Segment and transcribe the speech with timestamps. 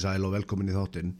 [0.00, 1.14] komið sæl og velkomin í þáttinn.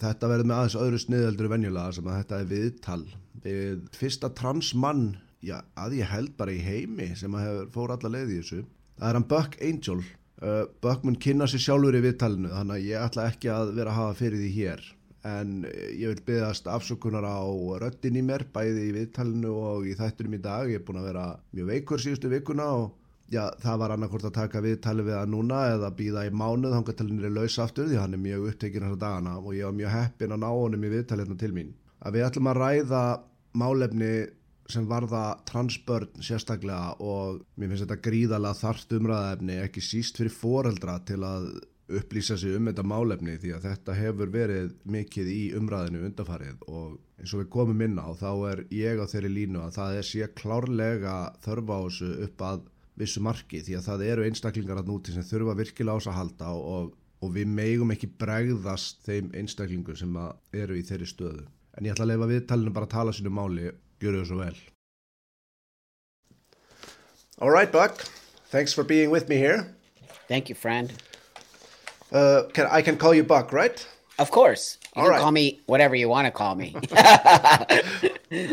[0.00, 3.02] Þetta verður með aðeins öðru sniðeldur venjulega sem að þetta er viðtal
[3.44, 8.12] við fyrsta transmann, já, að ég held bara í heimi sem að hefur fór alla
[8.14, 8.62] leið í þessu.
[8.98, 10.00] Það er hann Buck Angel.
[10.40, 13.92] Uh, Buck mun kynna sér sjálfur í viðtalinu þannig að ég ætla ekki að vera
[13.92, 14.86] að hafa fyrir því hér.
[15.28, 17.44] En ég vil byggast afsökunar á
[17.82, 20.72] röttin í mér, bæði í viðtalinu og í þættunum í dag.
[20.72, 22.94] Ég er búin að vera mjög veikur síðustu vikuna og
[23.30, 27.24] já, það var annarkort að taka viðtali við hann núna eða býða í mánuð hann
[27.24, 30.34] er laus aftur því hann er mjög upptekinn þessa dagana og ég var mjög heppin
[30.34, 31.72] að ná honum í viðtali hérna til mín.
[32.00, 33.02] Að við ætlum að ræða
[33.60, 34.12] málefni
[34.70, 40.98] sem varða transbörn sérstaklega og mér finnst þetta gríðalega þarft umræðaefni ekki síst fyrir foreldra
[41.06, 41.50] til að
[41.90, 46.98] upplýsa sig um þetta málefni því að þetta hefur verið mikið í umræðinu undarfarið og
[47.18, 50.06] eins og við komum inn á þá er ég á þeirri línu að það er
[50.06, 52.62] sé klárlega þörfa á þessu upp að
[53.00, 56.50] vissu marki því að það eru einstaklingar að núti sem þurfa virkilega ás að halda
[56.56, 60.20] og, og við megum ekki bregðast þeim einstaklingum sem
[60.56, 61.46] eru í þeirri stöðu.
[61.78, 63.70] En ég ætla að leifa viðtalinu bara að tala sínu máli,
[64.02, 64.56] gjöru það svo vel.
[67.40, 68.04] All right, Buck.
[68.50, 69.64] Thanks for being with me here.
[70.28, 70.92] Thank you, friend.
[72.12, 73.86] Uh, can, I can call you Buck, right?
[74.18, 74.79] Of course.
[74.96, 75.20] You All can right.
[75.20, 76.74] call me whatever you want to call me.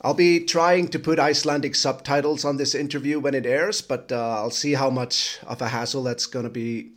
[0.00, 4.16] I'll be trying to put Icelandic subtitles on this interview when it airs, but uh,
[4.38, 6.90] I'll see how much of a hassle that's going to be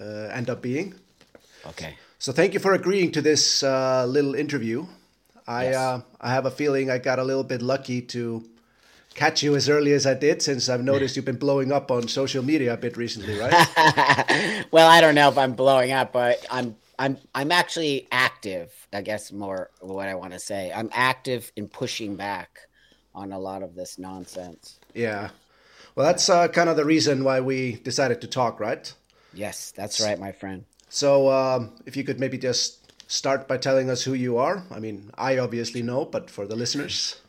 [0.00, 0.94] uh, end up being.
[1.66, 1.94] okay.
[2.18, 4.86] So thank you for agreeing to this uh, little interview.
[5.46, 5.76] I Yes.
[5.76, 8.42] uh, I have a feeling I got a little bit lucky to
[9.14, 12.08] catch you as early as I did, since I've noticed you've been blowing up on
[12.08, 13.52] social media a bit recently, right?
[14.72, 18.72] well, I don't know if I'm blowing up, but I'm I'm I'm actually active.
[18.92, 20.72] I guess more what I want to say.
[20.74, 22.60] I'm active in pushing back
[23.14, 24.78] on a lot of this nonsense.
[24.94, 25.30] yeah.
[25.94, 28.92] Well, that's uh, kind of the reason why we decided to talk, right?
[29.32, 30.64] Yes, that's right, my friend.
[30.88, 34.64] So um, if you could maybe just start by telling us who you are.
[34.70, 37.20] I mean, I obviously know, but for the listeners.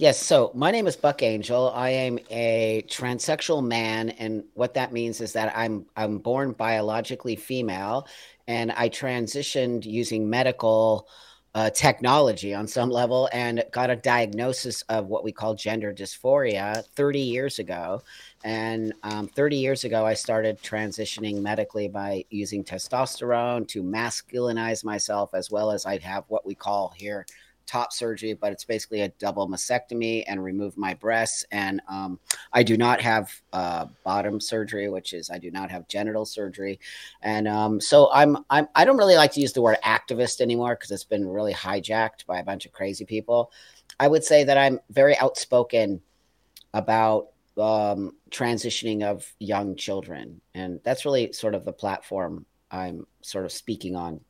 [0.00, 1.72] Yes, so my name is Buck Angel.
[1.74, 7.34] I am a transsexual man, and what that means is that I'm I'm born biologically
[7.34, 8.06] female,
[8.46, 11.08] and I transitioned using medical
[11.52, 16.86] uh, technology on some level, and got a diagnosis of what we call gender dysphoria
[16.94, 18.00] 30 years ago.
[18.44, 25.34] And um, 30 years ago, I started transitioning medically by using testosterone to masculinize myself,
[25.34, 27.26] as well as I'd have what we call here
[27.68, 31.44] top surgery, but it's basically a double mastectomy and remove my breasts.
[31.52, 32.18] And um,
[32.52, 36.80] I do not have uh, bottom surgery, which is I do not have genital surgery.
[37.22, 40.74] And um, so I'm I'm I don't really like to use the word activist anymore
[40.74, 43.52] because it's been really hijacked by a bunch of crazy people.
[44.00, 46.00] I would say that I'm very outspoken
[46.74, 53.44] about um, transitioning of young children, and that's really sort of the platform I'm sort
[53.44, 54.20] of speaking on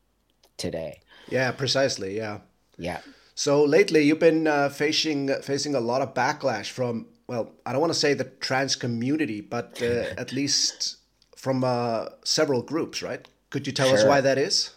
[0.56, 1.00] today.
[1.28, 2.16] Yeah, precisely.
[2.16, 2.40] Yeah.
[2.78, 3.00] Yeah.
[3.38, 7.80] So lately, you've been uh, facing facing a lot of backlash from well, I don't
[7.80, 10.96] want to say the trans community, but uh, at least
[11.36, 13.24] from uh, several groups, right?
[13.50, 14.74] Could you tell us why that is?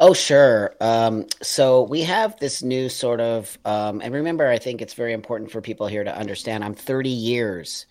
[0.00, 0.74] Oh, sure.
[0.80, 5.12] Um, so we have this new sort of, um, and remember, I think it's very
[5.12, 7.86] important for people here to understand I'm 30 years,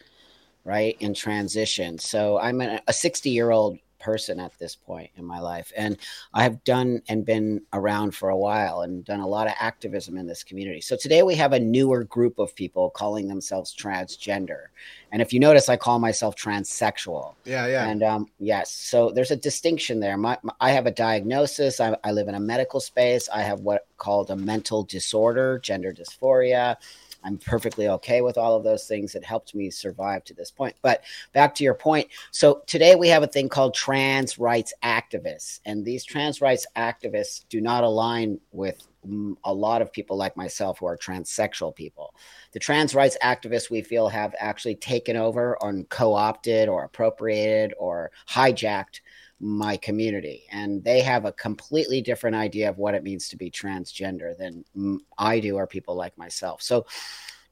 [0.66, 2.00] right, in transition.
[2.00, 5.72] So I'm a 60 year old person at this point in my life.
[5.76, 5.98] And
[6.34, 10.18] I have done and been around for a while and done a lot of activism
[10.18, 10.82] in this community.
[10.82, 14.68] So today we have a newer group of people calling themselves transgender.
[15.12, 17.36] And if you notice, I call myself transsexual.
[17.46, 17.86] Yeah, yeah.
[17.86, 20.18] And um, yes, so there's a distinction there.
[20.18, 21.80] My, my- I have a diagnosis.
[21.80, 23.30] I, I live in a medical space.
[23.30, 26.78] I have what called a mental disorder, gender dysphoria.
[27.24, 29.16] I'm perfectly okay with all of those things.
[29.16, 30.76] It helped me survive to this point.
[30.82, 32.08] But back to your point.
[32.32, 37.46] So today we have a thing called trans rights activists, and these trans rights activists
[37.50, 42.14] do not align with mm, a lot of people like myself who are transsexual people
[42.52, 48.12] the trans rights activists we feel have actually taken over or co-opted or appropriated or
[48.28, 49.02] hijacked
[49.40, 53.50] my community and they have a completely different idea of what it means to be
[53.50, 56.62] transgender than i do or people like myself.
[56.62, 56.86] So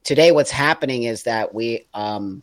[0.04, 2.42] today what's happening is that we um,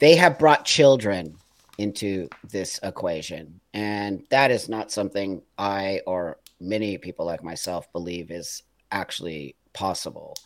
[0.00, 1.36] they have brought children
[1.78, 8.30] into this equation and that is not something i or many people like myself believe
[8.30, 10.36] is actually possible.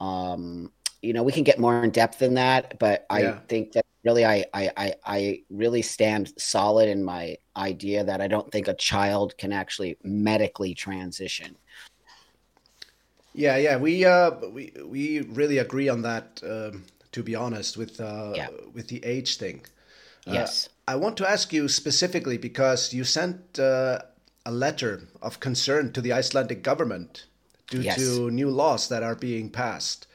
[0.00, 0.70] Um
[1.02, 4.24] you know we can get more in depth than that but i think that really
[4.24, 8.74] I, I i i really stand solid in my idea that i don't think a
[8.74, 11.56] child can actually medically transition
[13.34, 16.40] Yeah, yeah, we uh, we we really agree on that.
[16.42, 18.48] Um, to be honest, with uh, Yeah.
[18.74, 19.64] with the age thing.
[20.26, 23.98] Uh, yes I want to ask you specifically because you sent uh,
[24.44, 27.26] a letter of concern to the Icelandic government
[27.70, 27.96] due Yes.
[27.96, 30.06] to new laws that are being passed.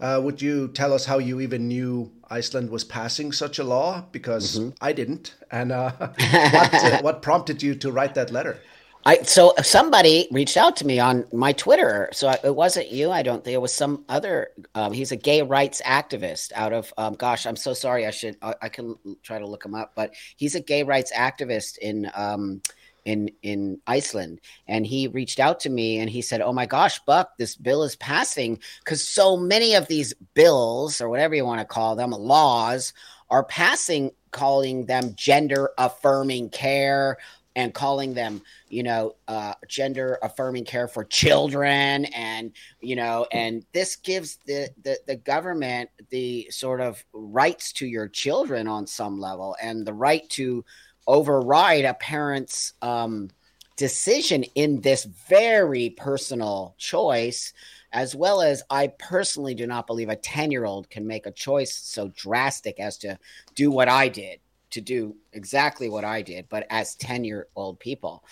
[0.00, 4.06] Uh, would you tell us how you even knew Iceland was passing such a law?
[4.12, 4.70] Because Mm-hmm.
[4.80, 5.34] I didn't.
[5.50, 5.92] And uh,
[6.52, 8.64] what, uh, what prompted you to write that letter?
[9.04, 12.10] I so somebody reached out to me on my Twitter.
[12.12, 13.10] So I, it wasn't you.
[13.10, 14.50] I don't think it was some other.
[14.74, 16.92] Um, he's a gay rights activist out of.
[16.98, 18.06] Um, gosh, I'm so sorry.
[18.06, 18.36] I should.
[18.42, 22.10] I, I can try to look him up, but he's a gay rights activist in.
[22.14, 22.60] Um,
[23.04, 24.40] in in Iceland.
[24.66, 27.82] And he reached out to me and he said oh my gosh buck this bill
[27.82, 32.10] is passing cuz so many of these bills or whatever you want to call them
[32.10, 32.92] laws
[33.30, 37.18] are passing calling them gender affirming care
[37.56, 43.64] and calling them you know uh, gender affirming care for children and you know and
[43.72, 49.18] this gives the, the the government the sort of rights to your children on some
[49.18, 50.64] level and the right to
[51.06, 53.30] override a parent's um,
[53.76, 57.52] decision in this very personal choice
[57.92, 61.32] as well as I personally do not believe a 10 year old can make a
[61.32, 63.18] choice so drastic as to
[63.54, 67.80] do what I did, to do exactly what I did, but as 10 year old
[67.80, 68.24] people.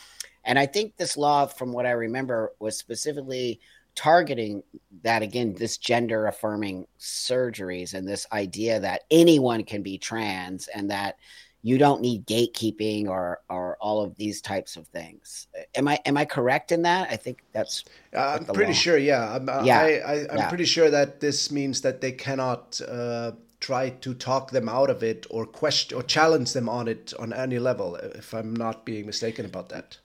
[0.44, 3.60] And I think this law, from what I remember, was specifically
[3.94, 4.62] targeting
[5.02, 10.90] that again, this gender affirming surgeries and this idea that anyone can be trans and
[10.90, 11.16] that
[11.62, 15.48] you don't need gatekeeping or or all of these types of things.
[15.74, 17.10] Am I am I correct in that?
[17.10, 17.84] I think that's
[18.14, 18.72] Uh, I'm pretty law.
[18.72, 19.34] sure, yeah.
[19.34, 20.48] I'm, uh, Yeah, I, I, I'm yeah.
[20.48, 25.02] pretty sure that this means that they cannot uh, try to talk them out of
[25.02, 29.06] it or question or challenge them on it on any level, if I'm not being
[29.06, 29.98] mistaken about that.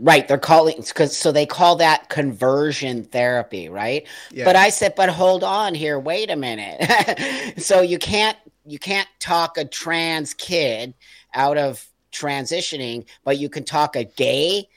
[0.00, 4.04] Right, they're calling because so they call that conversion therapy, right?
[4.30, 4.44] Yeah.
[4.44, 7.58] But I said, but hold on here, wait a minute.
[7.62, 10.94] so you can't you can't talk a trans kid
[11.34, 14.68] out of transitioning, but you can talk a gay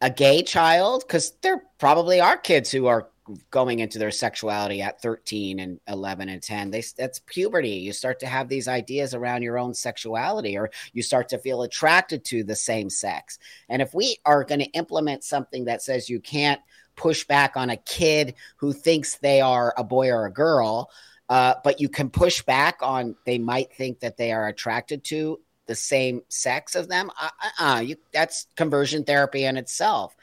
[0.00, 3.08] a gay child because there probably are kids who are
[3.52, 7.70] going into their sexuality at 13 and 11 and 10 they that's puberty.
[7.70, 11.62] You start to have these ideas around your own sexuality or you start to feel
[11.62, 13.38] attracted to the same sex.
[13.68, 16.60] And if we are going to implement something that says you can't
[16.96, 20.90] push back on a kid who thinks they are a boy or a girl
[21.32, 25.40] uh, but you can push back on they might think that they are attracted to
[25.64, 27.10] the same sex of them.
[27.18, 30.14] Uh, uh, you, that's conversion therapy in itself.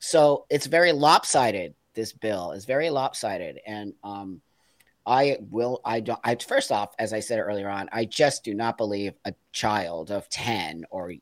[0.00, 2.52] So it's very lopsided this bill.
[2.52, 3.60] Is very lopsided.
[3.66, 4.40] And um
[5.06, 8.54] i will i don't i first off as i said earlier on i just do
[8.54, 11.12] not believe a child of 10 or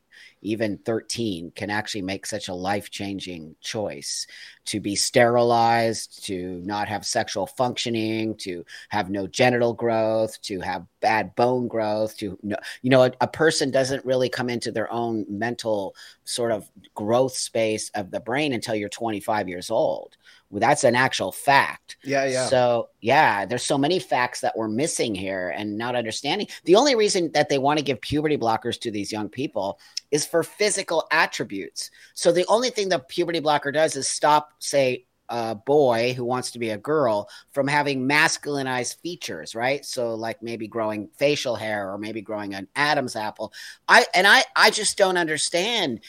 [0.42, 4.26] even 13 can actually make such a life-changing choice
[4.64, 10.86] to be sterilized to not have sexual functioning to have no genital growth to have
[11.00, 12.38] bad bone growth to
[12.82, 15.94] you know a, a person doesn't really come into their own mental
[16.24, 20.16] sort of growth space of the brain until you're 25 years old
[20.52, 22.46] well, that's an actual fact Yeah, yeah.
[22.46, 26.46] so yeah, there's so many facts that we're missing here and not understanding.
[26.64, 29.80] The only reason that they want to give puberty blockers to these young people
[30.12, 31.90] is for physical attributes.
[32.14, 36.50] So the only thing the puberty blocker does is stop, say, a boy who wants
[36.50, 39.82] to be a girl from having masculinized features, right?
[39.84, 43.52] So like maybe growing facial hair or maybe growing an Adam's apple.
[43.88, 46.00] I and I I just don't understand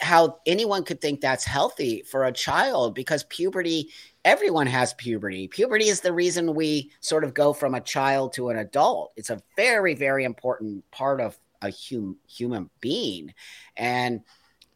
[0.00, 3.88] how anyone could think that's healthy for a child because puberty
[4.24, 8.50] everyone has puberty puberty is the reason we sort of go from a child to
[8.50, 13.34] an adult it's a very very important part of a hum- human being.
[13.76, 14.22] And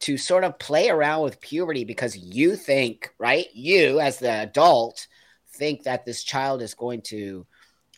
[0.01, 3.47] to sort of play around with puberty because you think right?
[3.53, 5.07] You as the adult
[5.53, 7.47] think that this child is going to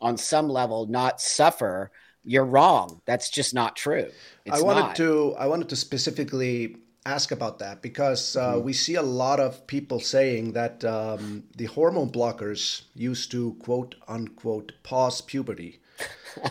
[0.02, 1.92] on some level not suffer.
[2.24, 3.02] You're wrong.
[3.06, 4.12] That's just not true.
[4.46, 4.96] It's I wanted not.
[4.98, 8.64] to I wanted to specifically ask about that because uh, Mm-hmm.
[8.64, 13.96] we see a lot of people saying that um, the hormone blockers used to quote
[14.08, 15.80] unquote pause puberty,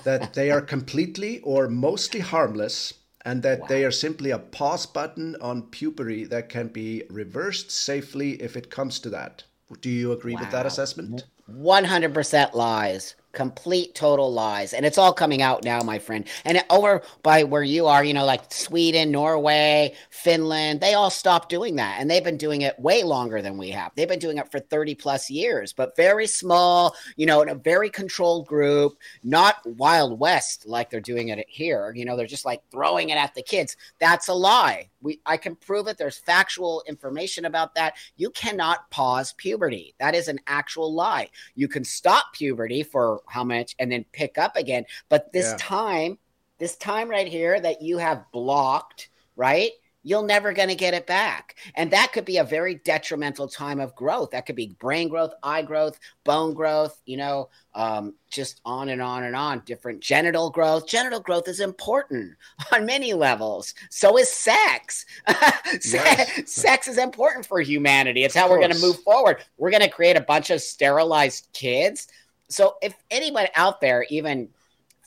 [0.04, 5.36] that they are completely or mostly harmless, and that they are simply a pause button
[5.40, 9.44] on puberty that can be reversed safely if it comes to that.
[9.80, 11.24] Do you agree with that assessment?
[11.50, 14.72] 100% lies complete total lies.
[14.72, 16.26] And it's all coming out now my friend.
[16.46, 21.50] And over by where you are you know like sweden norway finland they all stopped
[21.50, 22.00] doing that.
[22.00, 23.92] And they've been doing it way longer than we have.
[23.94, 27.54] They've been doing it for 30 plus years but very small you know in a
[27.54, 31.92] very controlled group not wild west like they're doing it here.
[31.94, 33.76] You know they're just like throwing it at the kids.
[34.00, 35.96] That's a lie we i can prove it.
[35.96, 37.94] There's factual information about that.
[38.16, 39.94] You cannot pause puberty.
[40.00, 41.30] That is an actual lie.
[41.54, 44.84] You can stop puberty for how much and then pick up again.
[45.08, 45.56] But this Yeah.
[45.58, 46.18] time
[46.58, 49.72] this time right here that you have blocked, right?
[50.06, 51.56] You're never going to get it back.
[51.74, 54.30] And that could be a very detrimental time of growth.
[54.30, 59.02] That could be brain growth, eye growth, bone growth, you know, um, just on and
[59.02, 59.62] on and on.
[59.66, 60.86] Different genital growth.
[60.86, 62.36] Genital growth is important
[62.72, 63.74] on many levels.
[63.90, 65.06] So is sex.
[65.26, 66.30] yes.
[66.52, 68.22] sex is important for humanity.
[68.22, 69.42] It's how we're going to move forward.
[69.58, 72.06] We're going to create a bunch of sterilized kids.
[72.48, 74.50] So if anyone out there even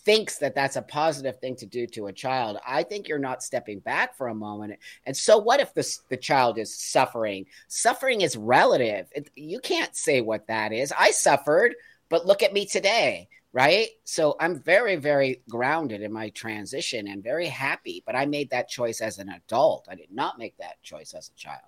[0.05, 3.43] thinks that that's a positive thing to do to a child, I think you're not
[3.43, 4.79] stepping back for a moment.
[5.05, 7.45] And so, what if the, the child is suffering?
[7.67, 9.07] Suffering is relative.
[9.11, 10.93] It, you can't say what that is.
[10.97, 11.75] I suffered,
[12.09, 13.89] but look at me today, right?
[14.03, 18.03] So, I'm very, very grounded in my transition and very happy.
[18.05, 19.87] But I made that choice as an adult.
[19.89, 21.61] I did not make that choice as a child.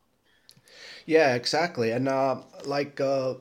[1.05, 1.91] Yeah, exactly.
[1.91, 3.35] And uh, like, uh,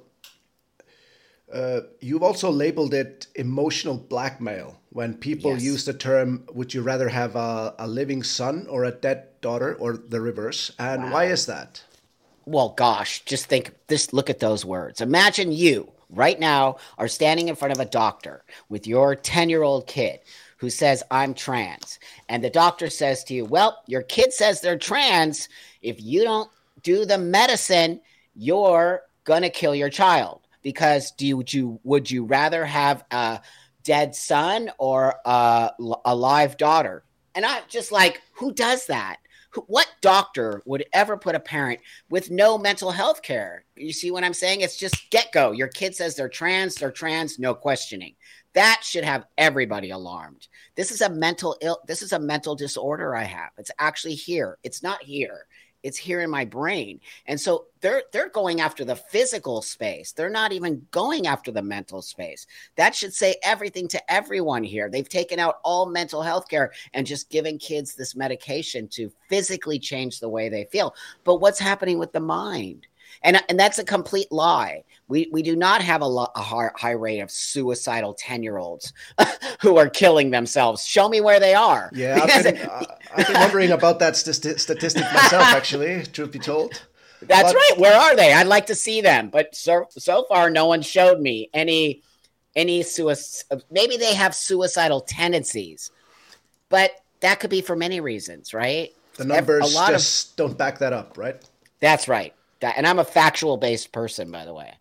[1.53, 5.63] uh, you've also labeled it emotional blackmail when people yes.
[5.63, 9.75] use the term, would you rather have a, a, living son or a dead daughter
[9.77, 10.73] or the reverse?
[10.79, 11.13] And wow.
[11.13, 11.83] why is that?
[12.45, 15.01] Well, gosh, just think, just look at those words.
[15.01, 19.63] Imagine you right now are standing in front of a doctor with your 10 year
[19.63, 20.21] old kid
[20.57, 22.01] who says, I'm trans.
[22.29, 25.49] And the doctor says to you, Well, your kid says they're trans.
[25.83, 26.51] If you don't
[26.83, 28.01] do the medicine,
[28.35, 33.05] you're going to kill your child because do you, would you would you rather have
[33.11, 33.41] a
[33.83, 35.73] dead son or a,
[36.05, 37.05] a live daughter?
[37.35, 39.19] And I'm just like, who does that?
[39.67, 43.65] what doctor would ever put a parent with no mental health care?
[43.77, 44.61] You see what I'm saying?
[44.61, 45.51] It's just get go.
[45.51, 48.15] Your kid says they're trans, they're trans, no questioning.
[48.55, 50.49] That should have everybody alarmed.
[50.77, 53.51] This is a mental ill this is a mental disorder I have.
[53.59, 54.59] It's actually here.
[54.63, 55.47] It's not here
[55.83, 57.01] it's here in my brain.
[57.27, 60.13] And so they're they're going after the physical space.
[60.13, 62.47] They're not even going after the mental space.
[62.77, 64.91] That should say everything to everyone here.
[64.91, 69.79] They've taken out all mental health care and just giving kids this medication to physically
[69.79, 70.95] change the way they feel.
[71.25, 72.87] But what's happening with the mind
[73.23, 74.85] and and that's a complete lie.
[75.09, 78.59] We we do not have a, lo- a high, high rate of suicidal ten year
[78.59, 78.93] olds
[79.61, 80.87] who are killing themselves.
[80.87, 81.91] Show me where they are.
[81.93, 82.85] Yeah, I've been, uh,
[83.15, 85.43] I've been wondering about that st- statistic myself.
[85.55, 86.81] Actually, truth be told.
[87.23, 87.73] That's but, right.
[87.79, 88.33] Where are they?
[88.33, 92.03] I'd like to see them, but so so far, no one showed me any
[92.57, 93.63] any suicide.
[93.71, 95.91] Maybe they have suicidal tendencies,
[96.69, 98.95] but that could be for many reasons, right?
[99.17, 101.37] The numbers just of, don't back that up, right?
[101.81, 102.35] That's right.
[102.61, 104.75] That, and I'm a factual based person, by the way.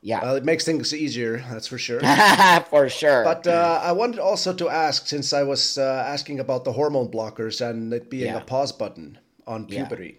[0.00, 0.22] Yeah.
[0.22, 2.00] Well, it makes things easier, that's for sure.
[2.70, 3.24] for sure.
[3.24, 7.08] But uh, I wanted also to ask, since I was uh, asking about the hormone
[7.08, 8.38] blockers and it being yeah.
[8.38, 10.18] a pause button on puberty.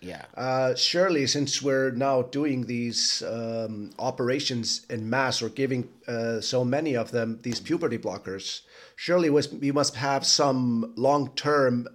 [0.00, 0.24] Yeah.
[0.36, 0.42] yeah.
[0.42, 6.64] Uh, surely, since we're now doing these um, operations in mass or giving uh, so
[6.64, 8.62] many of them these puberty blockers,
[8.96, 11.86] surely we must have some long term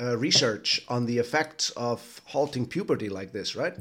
[0.00, 3.74] uh, research on the effects of halting puberty like this, right?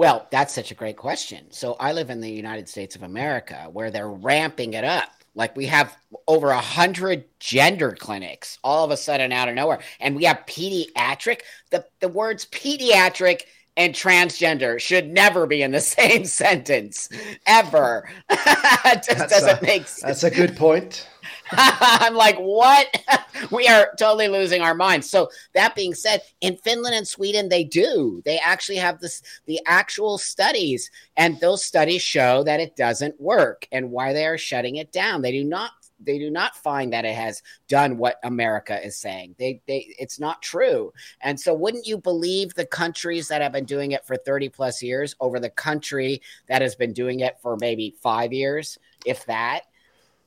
[0.00, 1.50] Well, that's such a great question.
[1.50, 5.10] So I live in the United States of America where they're ramping it up.
[5.34, 5.94] Like we have
[6.26, 9.80] over a hundred gender clinics all of a sudden out of nowhere.
[10.00, 11.40] And we have pediatric.
[11.70, 13.42] The the words pediatric
[13.76, 17.10] and transgender should never be in the same sentence
[17.46, 18.08] ever.
[18.30, 20.22] it just that's doesn't a, make sense.
[20.22, 21.09] That's a good point.
[21.52, 22.86] I'm like, what?
[23.50, 25.08] we are totally losing our minds.
[25.10, 28.22] So that being said, in Finland and Sweden, they do.
[28.24, 33.66] They actually have this the actual studies, and those studies show that it doesn't work
[33.72, 35.22] and why they are shutting it down.
[35.22, 39.34] They do not they do not find that it has done what America is saying.
[39.38, 40.92] They they it's not true.
[41.20, 44.82] And so wouldn't you believe the countries that have been doing it for 30 plus
[44.82, 49.62] years over the country that has been doing it for maybe 5 years, if that?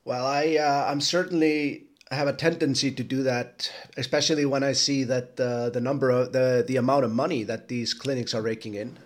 [0.05, 5.03] Well, I uh, I'm certainly have a tendency to do that, especially when I see
[5.05, 8.75] that uh, the number of the the amount of money that these clinics are raking
[8.75, 8.97] in.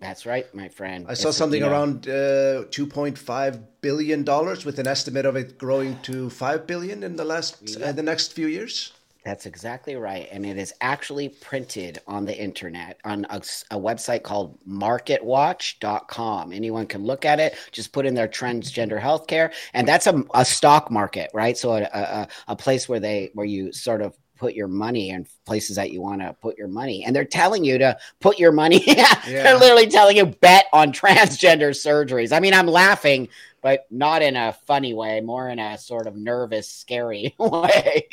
[0.00, 1.06] That's right, my friend.
[1.08, 5.36] I saw it's, something around uh, two point five billion dollars, with an estimate of
[5.36, 7.86] it growing to five billion in the last yeah.
[7.86, 8.92] uh, the next few years.
[9.26, 10.28] That's exactly right.
[10.30, 13.38] And it is actually printed on the internet on a,
[13.72, 16.52] a, website called marketwatch.com.
[16.52, 19.52] Anyone can look at it, just put in their transgender healthcare.
[19.74, 21.58] And that's a, a stock market, right?
[21.58, 25.26] So a, a, a place where they, where you sort of put your money in
[25.44, 27.02] places that you want to put your money.
[27.04, 28.80] And they're telling you to put your money.
[28.86, 29.12] yeah.
[29.26, 32.30] They're literally telling you bet on transgender surgeries.
[32.30, 33.26] I mean, I'm laughing,
[33.60, 38.06] but not in a funny way, more in a sort of nervous, scary way.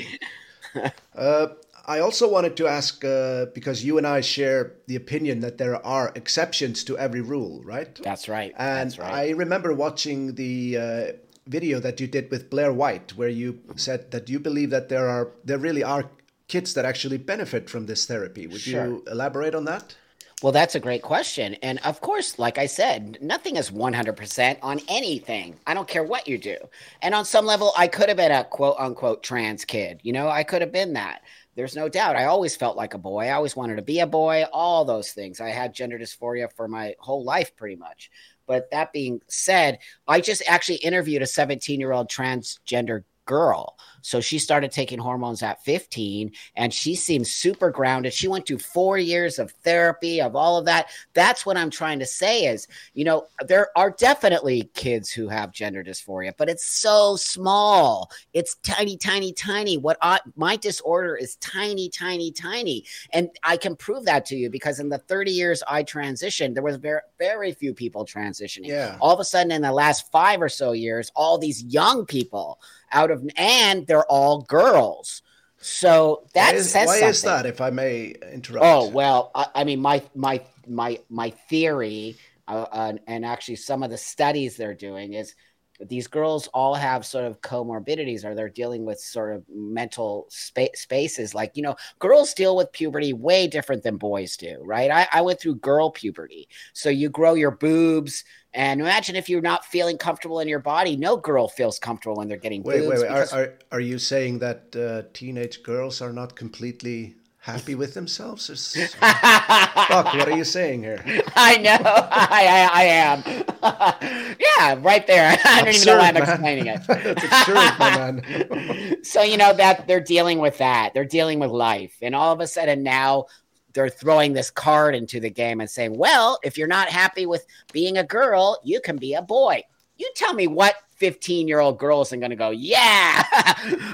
[1.15, 1.47] Uh,
[1.85, 5.85] I also wanted to ask uh, because you and I share the opinion that there
[5.85, 7.93] are exceptions to every rule, right?
[8.03, 8.53] That's right.
[8.57, 9.13] And That's right.
[9.13, 11.11] I remember watching the uh,
[11.47, 15.09] video that you did with Blair White, where you said that you believe that there
[15.09, 16.09] are there really are
[16.47, 18.47] kids that actually benefit from this therapy.
[18.47, 18.85] Would sure.
[18.85, 19.95] you elaborate on that?
[20.43, 21.53] Well, that's a great question.
[21.63, 25.57] And of course, like I said, nothing is 100% on anything.
[25.65, 26.57] I don't care what you do.
[27.01, 30.01] And on some level, I could have been a quote unquote trans kid.
[30.03, 31.21] You know, I could have been that.
[31.55, 32.17] There's no doubt.
[32.17, 33.27] I always felt like a boy.
[33.27, 35.39] I always wanted to be a boy, all those things.
[35.39, 38.11] I had gender dysphoria for my whole life, pretty much.
[38.45, 44.19] But that being said, I just actually interviewed a 17 year old transgender girl so
[44.19, 48.13] she started taking hormones at 15 and she seems super grounded.
[48.13, 50.89] She went to four years of therapy, of all of that.
[51.13, 55.53] That's what I'm trying to say is, you know, there are definitely kids who have
[55.53, 58.11] gender dysphoria, but it's so small.
[58.33, 59.77] It's tiny, tiny, tiny.
[59.77, 62.83] What I, my disorder is tiny, tiny, tiny.
[63.13, 66.63] And I can prove that to you because in the 30 years I transitioned, there
[66.63, 68.67] was very, very few people transitioning.
[68.67, 68.97] Yeah.
[68.99, 72.59] All of a sudden in the last five or so years, all these young people
[72.91, 75.21] out of, and they're all girls.
[75.59, 77.09] So that why is, says why something.
[77.09, 77.45] is that?
[77.45, 78.65] If I may interrupt.
[78.65, 83.83] Oh well, I, I mean my my my my theory, uh, uh, and actually some
[83.83, 85.35] of the studies they're doing is
[85.79, 90.67] these girls all have sort of comorbidities or they're dealing with sort of mental spa-
[90.75, 95.07] spaces like you know girls deal with puberty way different than boys do right I,
[95.11, 99.65] I went through girl puberty so you grow your boobs and imagine if you're not
[99.65, 100.95] feeling comfortable in your body.
[100.95, 103.01] No girl feels comfortable when they're getting wait, boobs.
[103.01, 107.75] Wait, wait, are, are, are you saying that uh, teenage girls are not completely happy
[107.75, 108.49] with themselves?
[108.49, 108.55] Or
[108.87, 111.03] fuck, what are you saying here?
[111.35, 114.35] I know, I, I, I am.
[114.39, 115.37] yeah, right there.
[115.43, 116.23] I don't absurd, even know why I'm man.
[116.23, 116.87] explaining it.
[116.87, 119.03] That's absurd, man.
[119.03, 120.93] so you know that they're dealing with that.
[120.93, 123.25] They're dealing with life, and all of a sudden now
[123.73, 127.45] they're throwing this card into the game and saying, well, if you're not happy with
[127.73, 129.63] being a girl, you can be a boy.
[129.97, 133.25] You tell me what 15 year old girl isn't going to go, yeah,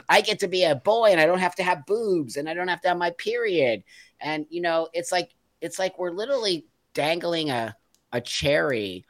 [0.10, 2.54] I get to be a boy and I don't have to have boobs and I
[2.54, 3.84] don't have to have my period.
[4.20, 7.76] And, you know, it's like, it's like we're literally dangling a,
[8.12, 9.06] a cherry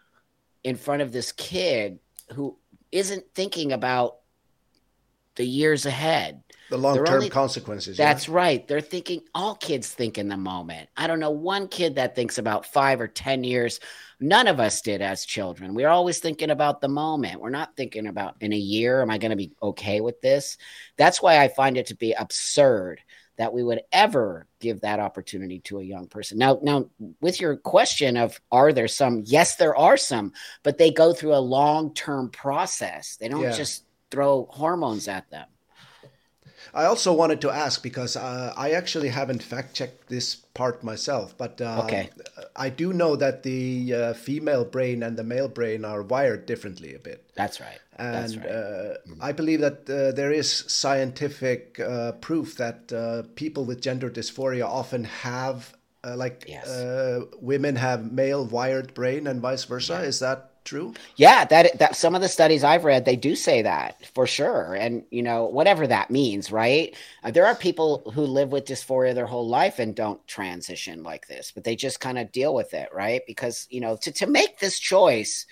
[0.64, 2.00] in front of this kid
[2.36, 2.58] who
[2.90, 4.20] isn't thinking about
[5.36, 7.98] the years ahead the long term consequences.
[7.98, 8.34] That's yeah?
[8.34, 8.66] right.
[8.66, 10.88] They're thinking, all kids think in the moment.
[10.96, 13.82] I don't know one kid that thinks about five or 10 years.
[14.20, 15.74] None of us did as children.
[15.74, 17.40] We're always thinking about the moment.
[17.40, 20.58] We're not thinking about in a year, am I going to be okay with this?
[20.98, 23.02] That's why I find it to be absurd
[23.38, 26.38] that we would ever give that opportunity to a young person.
[26.38, 26.90] Now, now
[27.22, 29.24] with your question of are there some?
[29.26, 33.16] Yes, there are some, but they go through a long-term process.
[33.16, 33.54] They don't yeah.
[33.54, 35.48] just throw hormones at them.
[36.74, 41.38] I also wanted to ask because uh, I actually haven't fact checked this part myself,
[41.38, 42.10] but uh, okay.
[42.56, 46.94] I do know that the uh, female brain and the male brain are wired differently
[46.94, 47.30] a bit.
[47.36, 47.80] That's right.
[47.98, 48.48] And That's right.
[48.48, 49.22] mm-hmm.
[49.22, 55.04] I believe that uh, there is scientific uh, proof that people with gender dysphoria often
[55.04, 56.68] have, like, yes.
[57.42, 59.94] women have male wired brain and vice versa.
[59.94, 60.08] Yeah.
[60.08, 60.94] Is that true?
[61.16, 64.76] Yeah, that that some of the studies I've read they do say that for sure,
[64.76, 66.96] and you know whatever that means, right?
[67.24, 71.28] Uh, there are people who live with dysphoria their whole life and don't transition like
[71.28, 73.22] this, but they just kind of deal with it, right?
[73.28, 75.46] Because you know to to make this choice.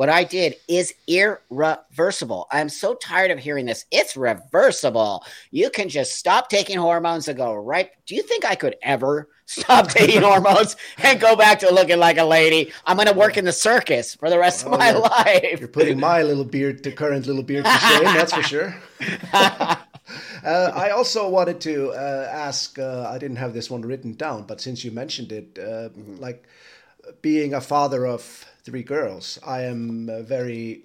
[0.00, 2.46] What I did is irreversible.
[2.50, 3.84] I'm so tired of hearing this.
[3.90, 5.26] It's reversible.
[5.50, 7.90] You can just stop taking hormones and go right.
[8.06, 12.16] Do you think I could ever stop taking hormones and go back to looking like
[12.16, 12.72] a lady.
[12.86, 15.60] I'm going to work in the circus for the rest oh, of my life.
[15.60, 18.74] You're putting my little beard to current little beard to shame, that's for sure.
[19.34, 19.76] uh,
[20.42, 22.78] I also wanted to uh, ask.
[22.78, 26.16] Uh, I didn't have this one written down, but since you mentioned it, uh, mm-hmm.
[26.16, 26.46] like
[27.22, 30.84] being a father of three girls, I am uh, very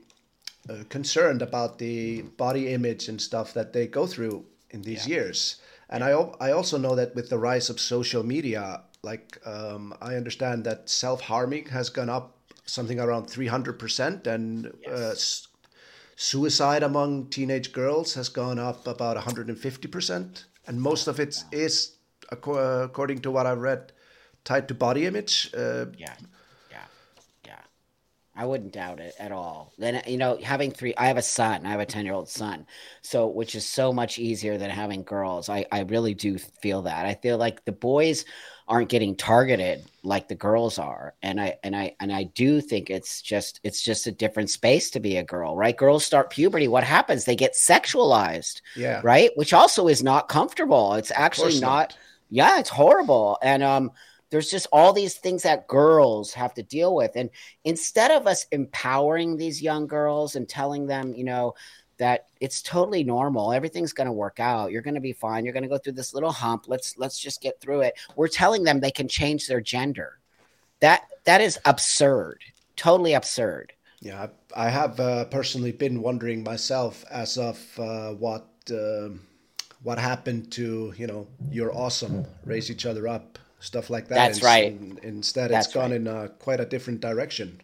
[0.70, 5.16] uh, concerned about the body image and stuff that they go through in these yeah.
[5.16, 5.58] years.
[5.90, 10.16] And I, I also know that with the rise of social media, like um, I
[10.16, 12.36] understand that self harming has gone up
[12.66, 15.48] something around 300%, and uh, yes.
[15.48, 15.68] uh,
[16.16, 20.44] suicide among teenage girls has gone up about 150%.
[20.68, 21.98] And most of it is,
[22.32, 23.92] according to what I've read,
[24.46, 25.52] tied to body image.
[25.56, 26.14] Uh, yeah.
[26.72, 26.86] Yeah,
[27.46, 27.60] yeah.
[28.36, 29.74] I wouldn't doubt it at all.
[29.78, 31.66] Then you know, having three I have a son.
[31.66, 32.66] I have a 10-year-old son.
[33.02, 35.50] So which is so much easier than having girls.
[35.50, 37.06] I I really do feel that.
[37.06, 38.24] I feel like the boys
[38.68, 41.14] aren't getting targeted like the girls are.
[41.22, 44.90] And I and I and I do think it's just it's just a different space
[44.92, 45.76] to be a girl, right?
[45.76, 47.26] Girls start puberty, what happens?
[47.26, 48.62] They get sexualized.
[48.76, 49.02] Yeah.
[49.04, 49.32] Right?
[49.36, 50.94] Which also is not comfortable.
[50.94, 51.98] It's actually not, not
[52.30, 53.38] yeah, it's horrible.
[53.42, 53.92] And um
[54.30, 57.12] there's just all these things that girls have to deal with.
[57.16, 57.30] And
[57.64, 61.54] instead of us empowering these young girls and telling them, you know,
[61.98, 65.54] that it's totally normal everything's going to work out you're going to be fine you're
[65.54, 68.64] going to go through this little hump let's let's just get through it we're telling
[68.64, 70.20] them they can change their gender
[70.80, 72.42] that that is absurd
[72.76, 79.10] totally absurd yeah i have uh, personally been wondering myself as of uh, what uh,
[79.84, 84.44] what happened to you know you're awesome raise each other up stuff like that that's
[84.44, 86.02] right instead that's it's gone right.
[86.02, 87.60] in a, quite a different direction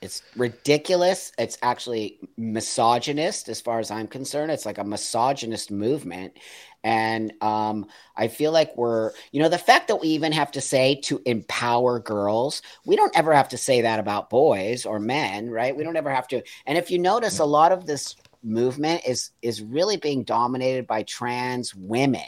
[0.00, 1.32] it's ridiculous.
[1.38, 4.52] It's actually misogynist, as far as I'm concerned.
[4.52, 6.38] It's like a misogynist movement.
[6.84, 10.60] And um, I feel like we're, you know, the fact that we even have to
[10.60, 15.50] say to empower girls, we don't ever have to say that about boys or men,
[15.50, 15.76] right?
[15.76, 16.42] We don't ever have to.
[16.66, 21.02] And if you notice, a lot of this movement is is really being dominated by
[21.02, 22.22] trans women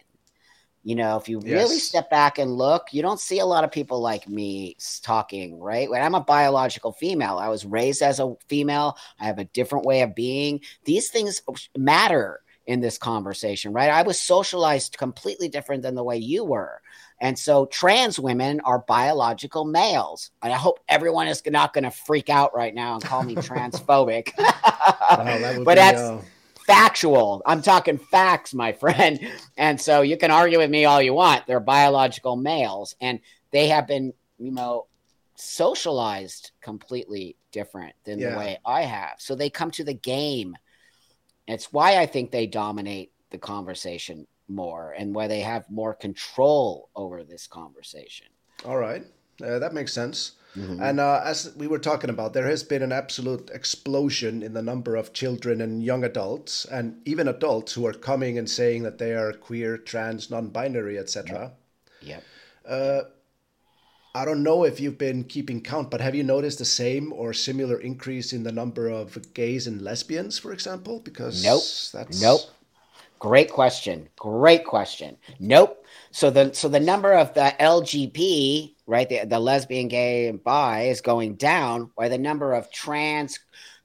[0.83, 1.53] you know, if you yes.
[1.53, 5.61] really step back and look, you don't see a lot of people like me talking,
[5.61, 5.91] right?
[5.91, 9.85] When I'm a biological female, I was raised as a female, I have a different
[9.85, 10.61] way of being.
[10.85, 11.43] These things
[11.77, 13.91] matter in this conversation, right?
[13.91, 16.81] I was socialized completely different than the way you were.
[17.21, 20.31] And so trans women are biological males.
[20.43, 23.35] And I hope everyone is not going to freak out right now and call me
[23.37, 24.33] transphobic.
[24.37, 26.01] but be, that's.
[26.01, 26.23] Uh
[26.71, 27.43] factual.
[27.47, 29.21] I'm talking facts, my friend.
[29.57, 31.47] And so you can argue with me all you want.
[31.47, 34.87] They're biological males and they have been, you know,
[35.35, 38.31] socialized completely different than yeah.
[38.31, 39.15] the way I have.
[39.19, 40.57] So they come to the game.
[41.47, 46.91] It's why I think they dominate the conversation more and why they have more control
[46.95, 48.27] over this conversation.
[48.65, 49.05] All right.
[49.43, 50.33] Uh, that makes sense.
[50.57, 50.83] Mm-hmm.
[50.83, 54.63] And uh, as we were talking about, there has been an absolute explosion in the
[54.63, 58.99] number of children and young adults, and even adults who are coming and saying that
[58.99, 61.53] they are queer, trans, non-binary, etc.
[62.03, 62.25] Yep.
[62.69, 63.01] Uh,
[64.15, 67.33] I don't know if you've been keeping count, but have you noticed the same or
[67.33, 70.99] similar increase in the number of gays and lesbians, for example?
[70.99, 72.41] Because nope, that's nope.
[73.21, 74.09] Great question.
[74.19, 75.15] Great question.
[75.39, 75.85] Nope.
[76.11, 80.85] So the so the number of the LGB, right, the, the lesbian, gay, and bi
[80.85, 83.39] is going down, while the number of trans,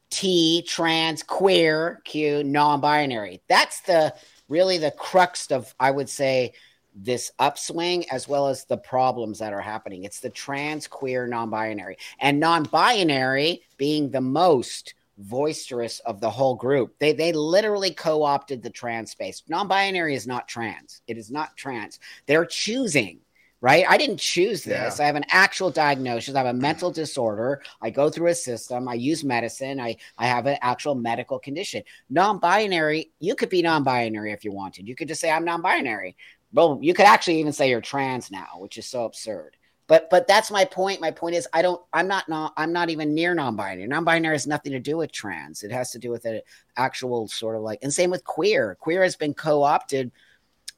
[0.10, 3.41] T, trans, queer, Q, non-binary.
[3.50, 4.15] That's the
[4.48, 6.54] really the crux of I would say
[6.95, 10.06] this upswing as well as the problems that are happening.
[10.06, 16.97] It's the trans, queer, non-binary, and non-binary being the most boisterous of the whole group.
[16.99, 19.43] They they literally co-opted the trans space.
[19.47, 21.01] Non-binary is not trans.
[21.08, 21.99] It is not trans.
[22.25, 23.19] They're choosing,
[23.62, 23.86] right?
[23.88, 24.99] I didn't choose this.
[24.99, 25.04] Yeah.
[25.04, 26.36] I have an actual diagnosis.
[26.36, 27.62] I have a mental disorder.
[27.82, 28.88] I go through a system.
[28.88, 29.80] I use medicine.
[29.80, 31.84] I I have an actual medical condition.
[32.10, 34.88] Non-binary, you could be non-binary if you wanted.
[34.88, 36.15] You could just say I'm non-binary.
[36.54, 39.58] Well, you could actually even say you're trans now, which is so absurd.
[39.88, 41.00] But but that's my point.
[41.00, 43.88] My point is I don't I'm not not I'm not even near non-binary.
[43.88, 45.63] Non-binary has nothing to do with trans.
[45.63, 46.41] It has to do with an
[46.76, 48.76] actual sort of like and same with queer.
[48.80, 50.12] Queer has been co-opted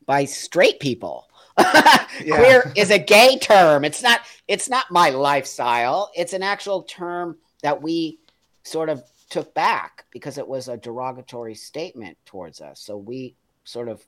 [0.05, 1.29] by straight people.
[2.19, 3.85] Queer is a gay term.
[3.85, 6.11] It's not it's not my lifestyle.
[6.15, 8.19] It's an actual term that we
[8.63, 12.81] sort of took back because it was a derogatory statement towards us.
[12.81, 14.05] So we sort of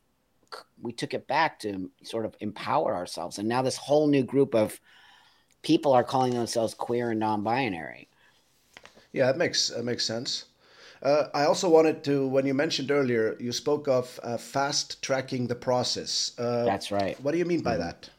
[0.82, 3.38] we took it back to sort of empower ourselves.
[3.38, 4.80] And now this whole new group of
[5.62, 8.08] people are calling themselves queer and non-binary.
[9.12, 10.46] Yeah, that makes that makes sense.
[11.02, 15.48] Uh, I also wanted to, when you mentioned earlier, you spoke of uh, fast tracking
[15.48, 16.34] the process.
[16.38, 17.20] Uh, That's right.
[17.22, 18.10] What do you mean by that?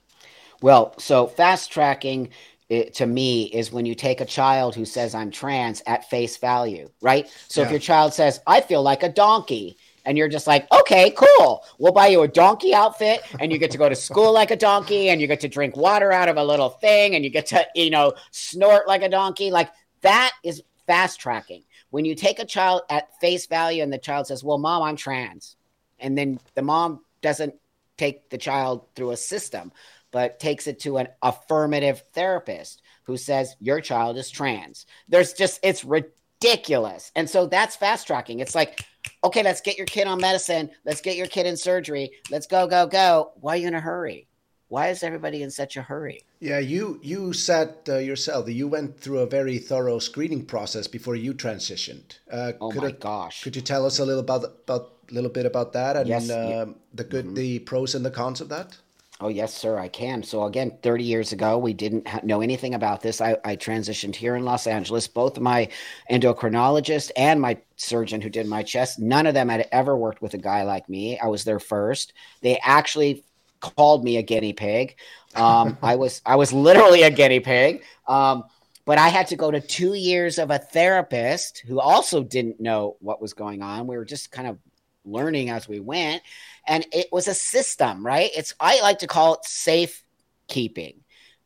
[0.62, 2.30] Well, so fast tracking
[2.70, 6.38] it, to me is when you take a child who says I'm trans at face
[6.38, 7.28] value, right?
[7.48, 7.66] So yeah.
[7.66, 11.64] if your child says I feel like a donkey, and you're just like, okay, cool.
[11.78, 14.56] We'll buy you a donkey outfit and you get to go to school like a
[14.56, 17.46] donkey and you get to drink water out of a little thing and you get
[17.46, 19.50] to, you know, snort like a donkey.
[19.50, 19.70] Like
[20.02, 21.62] that is fast tracking.
[21.90, 24.96] When you take a child at face value and the child says, well, mom, I'm
[24.96, 25.56] trans.
[25.98, 27.54] And then the mom doesn't
[27.96, 29.72] take the child through a system,
[30.10, 34.86] but takes it to an affirmative therapist who says, your child is trans.
[35.08, 37.12] There's just, it's ridiculous.
[37.14, 38.40] And so that's fast tracking.
[38.40, 38.80] It's like,
[39.24, 40.70] okay, let's get your kid on medicine.
[40.84, 42.10] Let's get your kid in surgery.
[42.30, 43.32] Let's go, go, go.
[43.40, 44.26] Why are you in a hurry?
[44.68, 46.22] Why is everybody in such a hurry?
[46.38, 50.86] Yeah, you you said uh, yourself that you went through a very thorough screening process
[50.86, 52.18] before you transitioned.
[52.30, 53.42] Uh, oh my it, gosh!
[53.42, 56.66] Could you tell us a little about about little bit about that and yes, uh,
[56.94, 57.34] the good, mm-hmm.
[57.34, 58.78] the pros and the cons of that?
[59.22, 60.22] Oh, yes, sir, I can.
[60.22, 63.20] So, again, 30 years ago, we didn't ha- know anything about this.
[63.20, 65.06] I, I, transitioned here in Los Angeles.
[65.06, 65.68] Both my
[66.10, 70.32] endocrinologist and my surgeon who did my chest, none of them had ever worked with
[70.32, 71.18] a guy like me.
[71.18, 72.14] I was their first.
[72.40, 73.22] They actually
[73.60, 74.96] called me a guinea pig.
[75.34, 77.82] Um, I was I was literally a guinea pig.
[78.08, 78.44] Um,
[78.86, 82.96] but I had to go to two years of a therapist who also didn't know
[83.00, 83.86] what was going on.
[83.86, 84.58] We were just kind of
[85.04, 86.22] learning as we went,
[86.66, 88.30] and it was a system, right?
[88.36, 90.04] It's I like to call it safe
[90.48, 91.00] keeping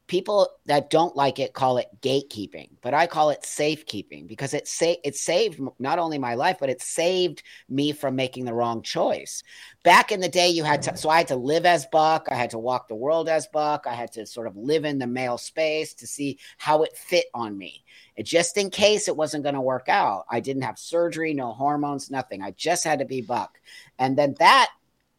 [0.07, 4.69] people that don't like it call it gatekeeping, but I call it safekeeping because it
[4.69, 8.83] sa- it saved not only my life, but it saved me from making the wrong
[8.83, 9.43] choice.
[9.83, 12.29] Back in the day, you had to, so I had to live as Buck.
[12.31, 13.87] I had to walk the world as Buck.
[13.87, 17.27] I had to sort of live in the male space to see how it fit
[17.33, 17.85] on me.
[18.23, 22.11] Just in case it wasn't going to work out, I didn't have surgery, no hormones,
[22.11, 22.43] nothing.
[22.43, 23.59] I just had to be Buck.
[23.99, 24.71] And then that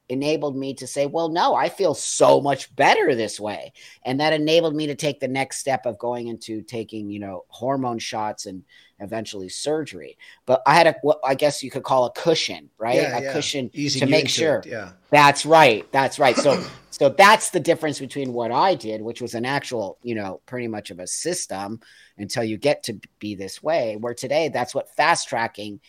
[0.07, 3.73] enabled me to say, well, no, I feel so much better this way.
[4.03, 7.45] And that enabled me to take the next step of going into taking, you know,
[7.47, 8.63] hormone shots and
[8.99, 10.17] eventually surgery.
[10.45, 12.95] But I had a, what I guess you could call a cushion, right?
[12.95, 13.33] Yeah, a yeah.
[13.33, 14.57] cushion to make sure.
[14.57, 14.91] it, yeah.
[15.09, 15.91] That's right.
[15.91, 16.35] That's right.
[16.35, 20.41] So, so that's the difference between what I did, which was an actual, you know,
[20.45, 21.79] pretty much of a system
[22.17, 23.95] until you get to be this way.
[23.95, 25.79] Where today, that's what fast tracking.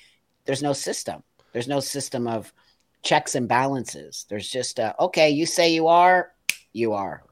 [0.46, 1.22] There's no system.
[1.52, 2.52] There's no system of
[3.02, 4.26] checks and balances.
[4.28, 6.32] There's just a, okay, you say you are,
[6.72, 7.22] you are.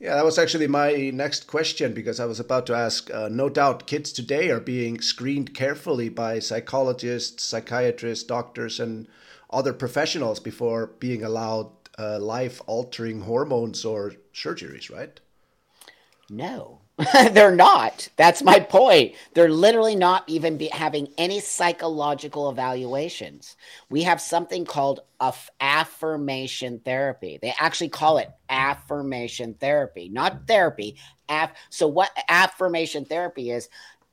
[0.00, 3.10] Yeah, that was actually my next question because I was about to ask.
[3.12, 9.06] Uh, no doubt, kids today are being screened carefully by psychologists, psychiatrists, doctors, and
[9.50, 15.20] other professionals before being allowed uh, life altering hormones or surgeries, right?
[16.30, 16.79] No,
[17.32, 18.08] they're not.
[18.16, 19.14] That's my point.
[19.34, 23.56] They're literally not even be having any psychological evaluations.
[23.88, 27.38] We have something called aff- affirmation therapy.
[27.40, 30.96] They actually call it affirmation therapy, not therapy.
[31.28, 33.68] Aff- so, what affirmation therapy is?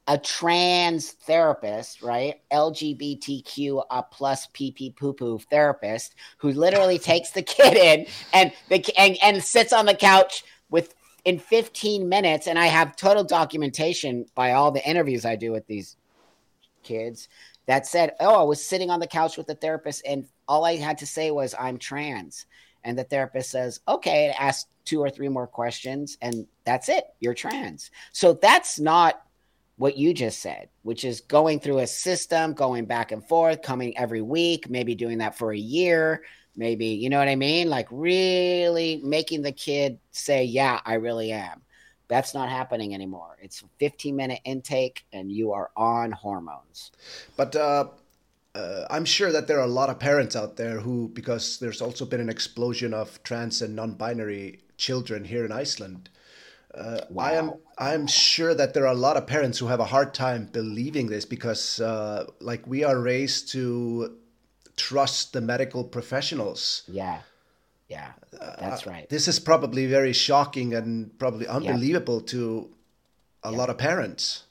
[0.10, 2.36] A trans therapist, right?
[2.54, 9.18] LGBTQ plus PP poo poo therapist who literally takes the kid in and the and,
[9.22, 10.94] and sits on the couch with
[11.28, 15.68] in 15 minutes and i have total documentation by all the interviews i do with
[15.68, 15.98] these
[16.84, 17.28] kids
[17.66, 20.78] that said oh i was sitting on the couch with the therapist and all i
[20.78, 22.46] had to say was i'm trans.
[22.86, 27.04] And the therapist says okay and ask two or three more questions and that's it
[27.20, 27.92] you're trans.
[28.14, 29.22] So that's not
[29.76, 33.98] what you just said which is going through a system going back and forth coming
[33.98, 36.24] every week maybe doing that for a year
[36.58, 37.70] maybe you know what i mean?
[37.70, 41.62] Like really making the kid say yeah i really am.
[42.10, 43.38] That's not happening anymore.
[43.42, 46.92] It's 15 minute intake and you are on hormones.
[47.36, 47.88] But uh,
[48.56, 51.82] uh, I'm sure that there are a lot of parents out there who, because there's
[51.82, 56.10] also been an explosion of trans and non-binary children here in Iceland.
[56.74, 59.80] Uh, I am I am sure that there are a lot of parents who have
[59.80, 64.18] a hard time believing this because, uh, like, we are raised to
[64.78, 66.84] trust the medical professionals.
[66.88, 67.20] yeah
[67.90, 72.70] yeah that's uh, right This is probably very shocking and probably unbelievable to
[73.44, 74.44] a lot of parents.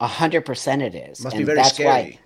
[0.00, 1.22] A hundred percent it is.
[1.22, 1.88] Must be very that's scary.
[1.88, 2.18] Why,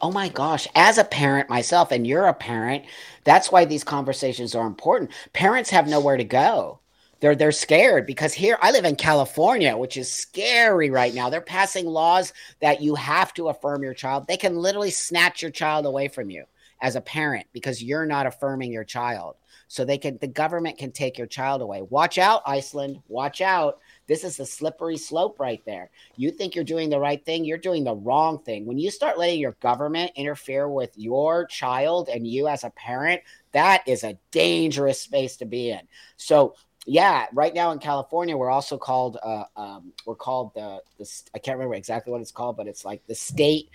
[0.00, 0.66] oh my gosh.
[0.74, 2.84] As a parent myself, and you're a parent,
[3.24, 5.10] that's why these conversations are important.
[5.32, 6.80] Parents have nowhere to go.
[7.20, 11.30] They're they're scared because here I live in California, which is scary right now.
[11.30, 14.26] They're passing laws that you have to affirm your child.
[14.26, 16.44] They can literally snatch your child away from you
[16.84, 19.36] as a parent because you're not affirming your child.
[19.68, 21.80] So they can the government can take your child away.
[21.80, 22.98] Watch out, Iceland.
[23.08, 23.78] Watch out.
[24.06, 25.88] This is the slippery slope right there.
[26.16, 28.66] You think you're doing the right thing, you're doing the wrong thing.
[28.66, 33.22] When you start letting your government interfere with your child and you as a parent,
[33.52, 35.80] that is a dangerous space to be in.
[36.18, 41.10] So yeah, right now in California, we're also called uh, um, we're called the the
[41.34, 43.70] I can't remember exactly what it's called, but it's like the state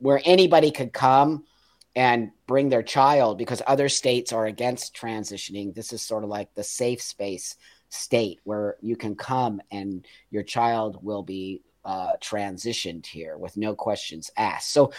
[0.00, 1.44] where anybody could come
[1.98, 5.74] and bring their child because other states are against transitioning.
[5.74, 7.56] This is sort of like the safe space
[7.88, 13.74] state where you can come and your child will be uh, transitioned here with no
[13.74, 14.70] questions asked.
[14.70, 14.92] So,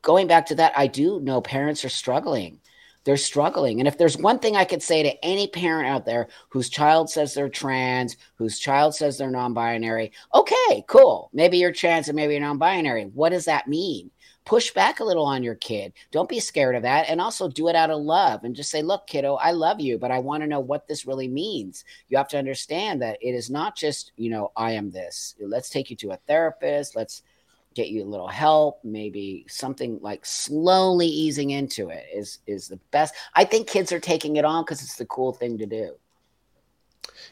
[0.00, 2.60] going back to that, I do know parents are struggling.
[3.04, 3.80] They're struggling.
[3.80, 7.10] And if there's one thing I could say to any parent out there whose child
[7.10, 11.28] says they're trans, whose child says they're non binary, okay, cool.
[11.34, 13.04] Maybe you're trans and maybe you're non binary.
[13.04, 14.10] What does that mean?
[14.48, 15.92] Push back a little on your kid.
[16.10, 17.10] Don't be scared of that.
[17.10, 19.98] And also do it out of love and just say, look, kiddo, I love you,
[19.98, 21.84] but I want to know what this really means.
[22.08, 25.36] You have to understand that it is not just, you know, I am this.
[25.38, 26.96] Let's take you to a therapist.
[26.96, 27.22] Let's
[27.74, 28.80] get you a little help.
[28.82, 33.14] Maybe something like slowly easing into it is is the best.
[33.34, 35.94] I think kids are taking it on because it's the cool thing to do.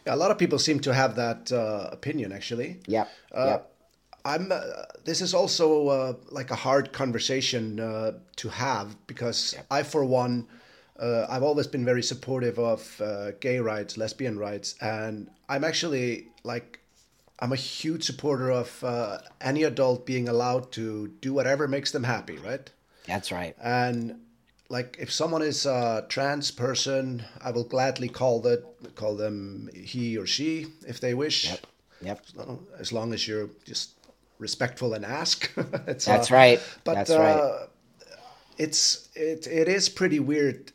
[0.07, 2.81] Yeah, a lot of people seem to have that uh, opinion, actually.
[2.87, 3.09] Yep.
[3.35, 3.76] Uh, yep.
[4.27, 4.51] I'm.
[4.51, 4.61] Uh,
[5.05, 10.49] this is also uh, like a hard conversation uh, to have because I, for one,
[10.99, 16.29] uh, I've always been very supportive of uh, gay rights, lesbian rights, and I'm actually
[16.43, 16.81] like
[17.39, 22.05] I'm a huge supporter of uh, any adult being allowed to do whatever makes them
[22.05, 22.69] happy, right?
[23.07, 23.55] That's right.
[23.63, 24.21] And
[24.69, 28.65] like if someone is a trans person, I will gladly call that
[28.97, 31.51] call them he or she if they wish.
[31.51, 31.67] Yep.
[32.03, 32.27] Yep.
[32.79, 33.96] As long as you're just
[34.39, 35.53] respectful and ask.
[35.87, 36.61] That's uh, right.
[36.85, 37.69] But That's uh, right.
[38.59, 40.73] it's it it is pretty weird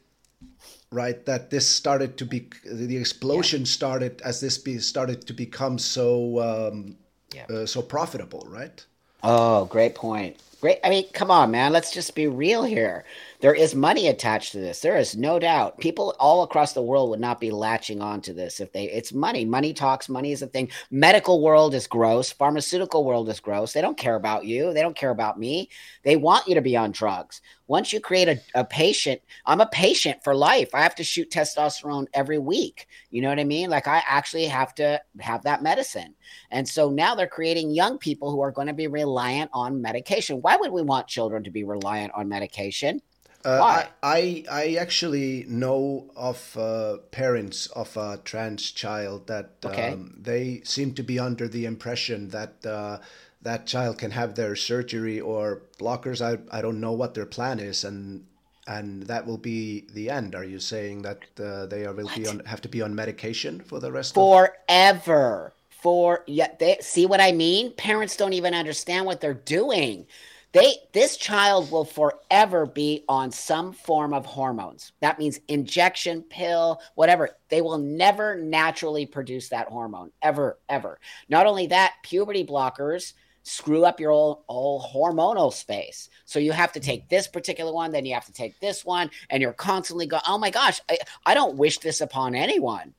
[0.91, 3.65] right that this started to be the explosion yeah.
[3.65, 6.97] started as this be started to become so um,
[7.34, 7.45] yeah.
[7.45, 8.86] uh, so profitable right
[9.24, 13.06] oh great point great i mean come on man let's just be real here
[13.42, 14.82] there is money attached to this.
[14.82, 15.80] There is no doubt.
[15.80, 19.14] People all across the world would not be latching on to this if they it's
[19.14, 19.46] money.
[19.46, 20.70] Money talks, money is a thing.
[20.92, 23.74] Medical world is gross, pharmaceutical world is gross.
[23.74, 24.74] They don't care about you.
[24.74, 25.70] They don't care about me.
[26.04, 27.42] They want you to be on drugs.
[27.66, 30.76] Once you create a, a patient, I'm a patient for life.
[30.76, 32.88] I have to shoot testosterone every week.
[33.10, 33.72] You know what I mean?
[33.72, 36.14] Like I actually have to have that medicine.
[36.52, 40.42] And so now they're creating young people who are going to be reliant on medication.
[40.42, 43.02] Why would we want children to be reliant on medication?
[43.44, 43.90] Uh, Why?
[44.04, 49.94] I, I actually know of uh, parents of a trans child that okay.
[49.94, 53.00] um, they seem to be under the impression that uh,
[53.42, 56.22] that child can have their surgery or blockers.
[56.22, 58.26] I, I don't know what their plan is, and
[58.68, 60.36] and that will be the end.
[60.36, 62.16] Are you saying that uh, they are will what?
[62.16, 65.48] be on have to be on medication for the rest forever?
[65.48, 67.74] Of- for yeah, they see what I mean.
[67.74, 70.06] Parents don't even understand what they're doing.
[70.54, 74.92] They this child will forever be on some form of hormones.
[75.00, 77.38] That means injection, pill, whatever.
[77.50, 81.00] They will never naturally produce that hormone ever, ever.
[81.30, 86.10] Not only that, puberty blockers screw up your whole, whole hormonal space.
[86.26, 86.86] So you have to hmm.
[86.86, 90.24] take this particular one, then you have to take this one, and you're constantly going,
[90.28, 92.94] oh my gosh, I, I don't wish this upon anyone.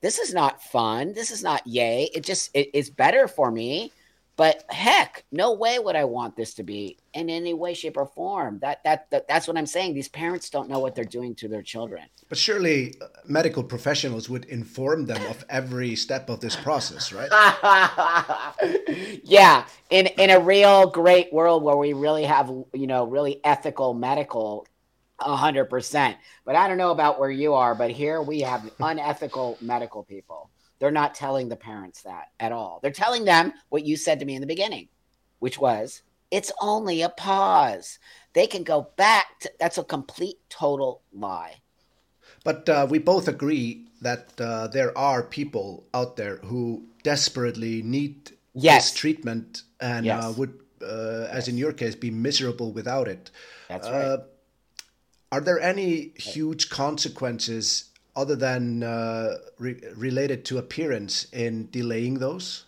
[0.00, 1.14] This is not fun.
[1.14, 2.10] This is not yay.
[2.14, 3.92] It just it, it's better for me
[4.36, 8.06] but heck, no way would I want this to be in any way, shape, or
[8.06, 8.58] form.
[8.60, 9.94] That, that that that's what I'm saying.
[9.94, 12.04] These parents don't know what they're doing to their children.
[12.28, 17.28] But surely, uh, medical professionals would inform them of every step of this process, right?
[19.22, 23.92] yeah, in in a real great world where we really have you know really ethical
[23.92, 24.66] medical
[25.20, 26.16] hundred percent.
[26.46, 30.50] But I don't know about where you are, but here we have unethical medical people.
[30.82, 32.80] They're not telling the parents that at all.
[32.82, 34.88] They're telling them what you said to me in the beginning,
[35.38, 38.00] which was it's only a pause.
[38.32, 41.60] They can go back to that's a complete total lie.
[42.42, 48.32] But uh, we both agree that uh, there are people out there who desperately need
[48.52, 48.90] yes.
[48.90, 50.24] this treatment and uh, yes.
[50.24, 50.58] uh, would,
[51.30, 53.30] as in your case, be miserable without it.
[53.68, 54.04] That's right.
[54.04, 54.18] Uh,
[55.30, 62.64] are there any huge consequences other than uh, re- related to appearance in delaying those?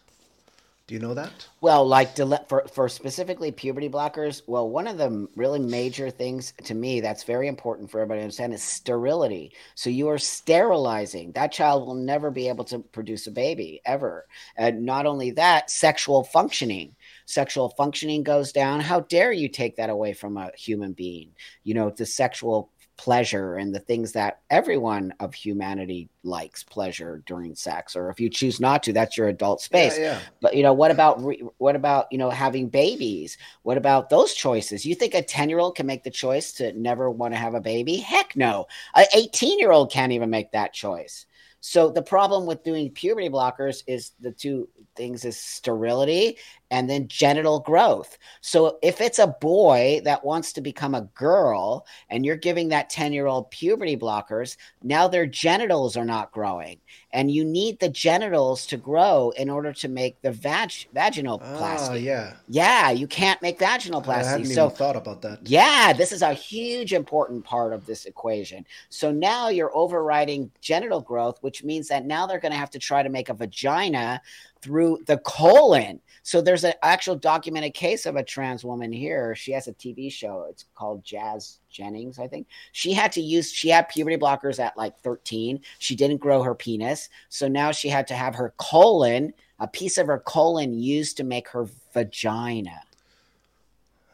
[0.86, 1.48] Do you know that?
[1.62, 2.14] Well, like
[2.46, 7.24] for for specifically puberty blockers, well, one of the really major things to me that's
[7.24, 9.52] very important for everybody to understand is sterility.
[9.76, 14.26] So you are sterilizing that child will never be able to produce a baby ever.
[14.58, 16.94] And not only that, sexual functioning.
[17.24, 18.80] Sexual functioning goes down.
[18.80, 21.30] How dare you take that away from a human being?
[21.62, 27.54] You know, the sexual pleasure and the things that everyone of humanity likes pleasure during
[27.54, 29.98] sex or if you choose not to that's your adult space.
[29.98, 30.20] yeah, yeah.
[30.40, 31.20] but you know what about
[31.58, 33.36] what about you know having babies?
[33.62, 34.86] What about those choices?
[34.86, 37.54] You think a 10 year old can make the choice to never want to have
[37.54, 37.96] a baby?
[37.96, 38.66] Heck no.
[38.94, 41.26] A 18 year old can't even make that choice.
[41.66, 46.36] So the problem with doing puberty blockers is the two things is sterility
[46.74, 48.18] and then genital growth.
[48.40, 52.90] So if it's a boy that wants to become a girl and you're giving that
[52.90, 56.80] 10-year-old puberty blockers, now their genitals are not growing.
[57.12, 61.56] And you need the genitals to grow in order to make the vag vaginal ah,
[61.56, 62.02] plasty.
[62.02, 62.32] yeah.
[62.48, 64.08] Yeah, you can't make vaginoplasty.
[64.08, 65.40] I hadn't so, even thought about that.
[65.44, 68.66] Yeah, this is a huge important part of this equation.
[68.88, 72.80] So now you're overriding genital growth, which means that now they're going to have to
[72.80, 74.20] try to make a vagina
[74.64, 76.00] through the colon.
[76.24, 79.34] So there's an actual documented case of a trans woman here.
[79.34, 80.46] She has a TV show.
[80.48, 82.46] It's called Jazz Jennings, I think.
[82.72, 85.60] She had to use she had puberty blockers at like 13.
[85.78, 87.10] She didn't grow her penis.
[87.28, 91.24] So now she had to have her colon, a piece of her colon used to
[91.24, 92.80] make her vagina.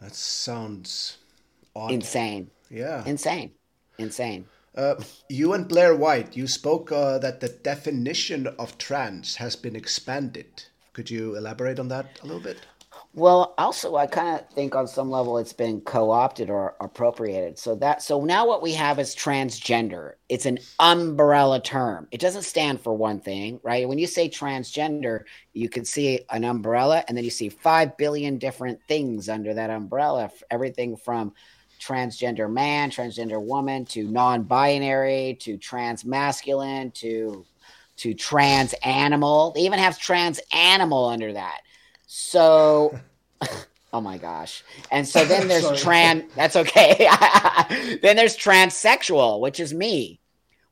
[0.01, 1.19] That sounds
[1.77, 1.93] odd.
[1.93, 2.51] insane.
[2.71, 3.05] Yeah.
[3.07, 3.53] Insane.
[3.99, 4.47] Insane.
[4.75, 4.97] Uh,
[5.29, 10.65] you and Blair White, you spoke uh, that the definition of trans has been expanded.
[10.93, 12.59] Could you elaborate on that a little bit?
[13.13, 17.59] Well, also, I kind of think on some level it's been co-opted or appropriated.
[17.59, 20.13] So that so now what we have is transgender.
[20.29, 22.07] It's an umbrella term.
[22.13, 23.89] It doesn't stand for one thing, right?
[23.89, 28.39] When you say transgender, you can see an umbrella, and then you see five billion
[28.39, 30.31] different things under that umbrella.
[30.51, 31.33] Everything from
[31.81, 37.45] transgender man, transgender woman, to non-binary, to trans masculine, to
[38.01, 39.51] to trans animal.
[39.51, 41.61] They even have trans animal under that.
[42.07, 42.99] So,
[43.93, 44.65] oh my gosh.
[44.91, 46.97] And so then there's trans, that's okay.
[48.03, 50.19] then there's transsexual, which is me,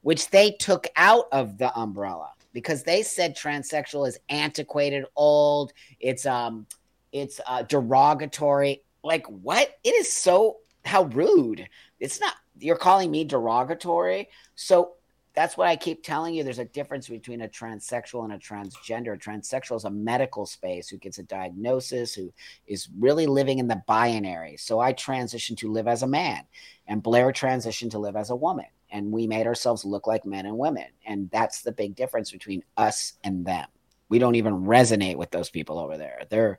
[0.01, 6.25] which they took out of the umbrella because they said transsexual is antiquated, old, it's,
[6.25, 6.67] um,
[7.13, 8.83] it's uh, derogatory.
[9.05, 9.69] Like, what?
[9.85, 10.57] It is so,
[10.87, 11.69] how rude.
[12.01, 14.31] It's not, you're calling me derogatory.
[14.55, 14.95] So
[15.39, 16.43] that's what I keep telling you.
[16.43, 19.15] There's a difference between a transsexual and a transgender.
[19.15, 22.33] A transsexual is a medical space who gets a diagnosis, who
[22.67, 24.57] is really living in the binary.
[24.57, 26.43] So I transitioned to live as a man,
[26.89, 28.65] and Blair transitioned to live as a woman.
[28.91, 30.87] And we made ourselves look like men and women.
[31.07, 33.69] And that's the big difference between us and them.
[34.09, 36.25] We don't even resonate with those people over there.
[36.31, 36.59] They're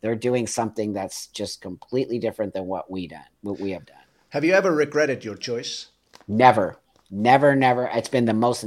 [0.00, 3.96] they're doing something that's just completely different than what we done, what we have done.
[4.30, 5.90] Have you ever regretted your choice?
[6.26, 6.76] Never.
[7.10, 7.88] Never, never.
[7.92, 8.64] It's been the most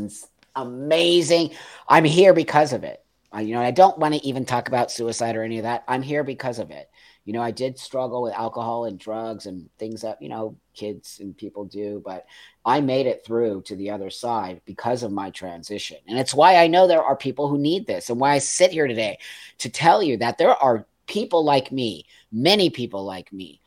[0.56, 1.52] amazing.
[1.88, 3.04] I'm here because of it.
[3.38, 5.84] You know, I don't want to even talk about suicide or any of that.
[5.88, 6.90] I'm here because of it.
[7.26, 11.20] You know, I did struggle with alcohol and drugs and things that, you know, kids
[11.20, 12.26] and people do, but
[12.66, 15.98] I made it through to the other side because of my transition.
[16.08, 18.72] And it's why I know there are people who need this and why I sit
[18.72, 19.20] here today
[19.60, 23.62] to tell you that there are people like me, many people like me.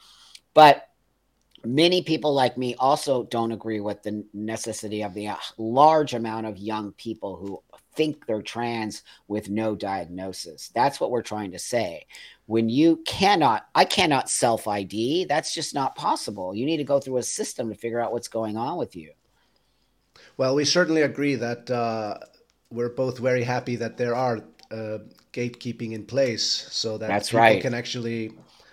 [0.55, 0.89] But
[1.65, 6.47] many people like me also don't agree with the necessity of the uh, large amount
[6.47, 7.63] of young people who
[7.95, 10.71] think they're trans with no diagnosis.
[10.75, 12.07] That's what we're trying to say.
[12.47, 16.55] When you cannot, I cannot self ID, that's just not possible.
[16.55, 19.13] You need to go through a system to figure out what's going on with you.
[20.37, 22.19] Well, we certainly agree that uh,
[22.71, 24.39] we're both very happy that there are
[24.71, 24.99] uh,
[25.33, 27.63] gatekeeping in place so that that's people right.
[27.63, 28.33] can actually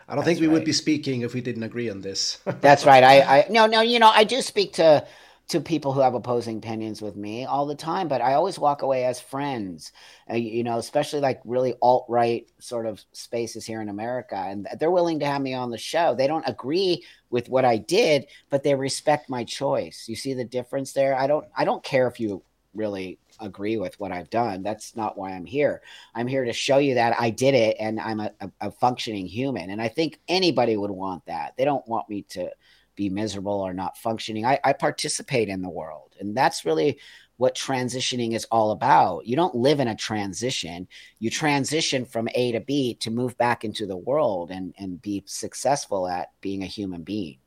[0.10, 0.54] I don't That's think we right.
[0.54, 2.40] would be speaking if we didn't agree on this.
[2.62, 3.04] That's right.
[3.04, 5.06] I, I no no you know I do speak to
[5.50, 8.84] to people who have opposing opinions with me all the time, but I always walk
[8.84, 9.92] away as friends.
[10.30, 14.68] Uh, you know, especially like really alt right sort of spaces here in America, and
[14.80, 16.16] they're willing to have me on the show.
[16.16, 20.06] They don't agree with what I did, but they respect my choice.
[20.08, 21.16] You see the difference there?
[21.16, 22.44] I don't I don't care if you
[22.76, 24.64] really agree with what I've done.
[24.64, 25.82] That's not why I'm here.
[26.16, 29.26] I'm here to show you that I did it and I'm a, a, a functioning
[29.26, 29.70] human.
[29.70, 31.56] And I think anybody would want that.
[31.58, 32.50] They don't want me to
[32.96, 34.46] be miserable or not functioning.
[34.46, 36.16] I, I participate in the world.
[36.20, 37.00] And that's really
[37.38, 39.26] what transitioning is all about.
[39.26, 40.90] You don't live in a transition.
[41.20, 45.24] You transition from A to B to move back into the world and, and be
[45.26, 47.38] successful at being a human being.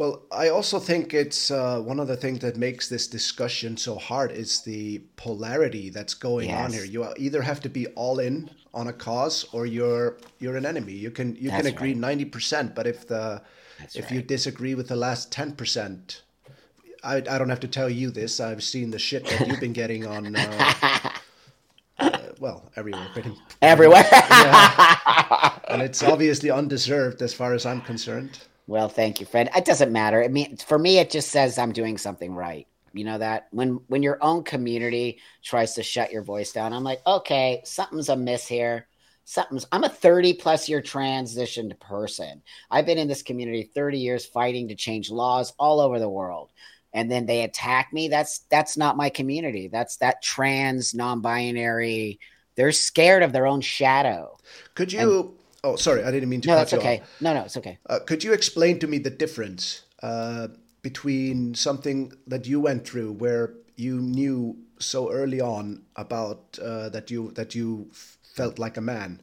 [0.00, 3.96] Well, I also think it's uh, one of the things that makes this discussion so
[3.96, 6.64] hard is the polarity that's going yes.
[6.64, 6.86] on here.
[6.86, 10.94] You either have to be all in on a cause or you're you're an enemy.
[10.94, 12.32] You can you that's can agree ninety right.
[12.32, 13.42] percent, but if the
[13.78, 14.12] that's if right.
[14.12, 16.22] you disagree with the last ten percent,
[17.04, 18.40] I I don't have to tell you this.
[18.40, 20.34] I've seen the shit that you've been getting on.
[20.34, 21.10] Uh,
[21.98, 25.58] uh, well, everywhere, pretty everywhere, yeah.
[25.68, 28.38] and it's obviously undeserved as far as I'm concerned.
[28.70, 29.50] Well, thank you, Fred.
[29.56, 30.22] It doesn't matter.
[30.22, 32.68] I mean, for me, it just says I'm doing something right.
[32.92, 36.84] You know that when when your own community tries to shut your voice down, I'm
[36.84, 38.86] like, okay, something's amiss here.
[39.24, 39.66] Something's.
[39.72, 42.42] I'm a 30 plus year transitioned person.
[42.70, 46.50] I've been in this community 30 years, fighting to change laws all over the world
[46.92, 52.18] and then they attack me that's that's not my community that's that trans non-binary
[52.56, 54.36] they're scared of their own shadow
[54.74, 56.48] could you Oh, sorry, I didn't mean to.
[56.48, 57.00] No, that's okay.
[57.00, 57.20] Off.
[57.20, 57.78] No, no, it's okay.
[57.88, 60.48] Uh, could you explain to me the difference uh,
[60.82, 67.10] between something that you went through, where you knew so early on about uh, that
[67.10, 67.90] you that you
[68.22, 69.20] felt like a man,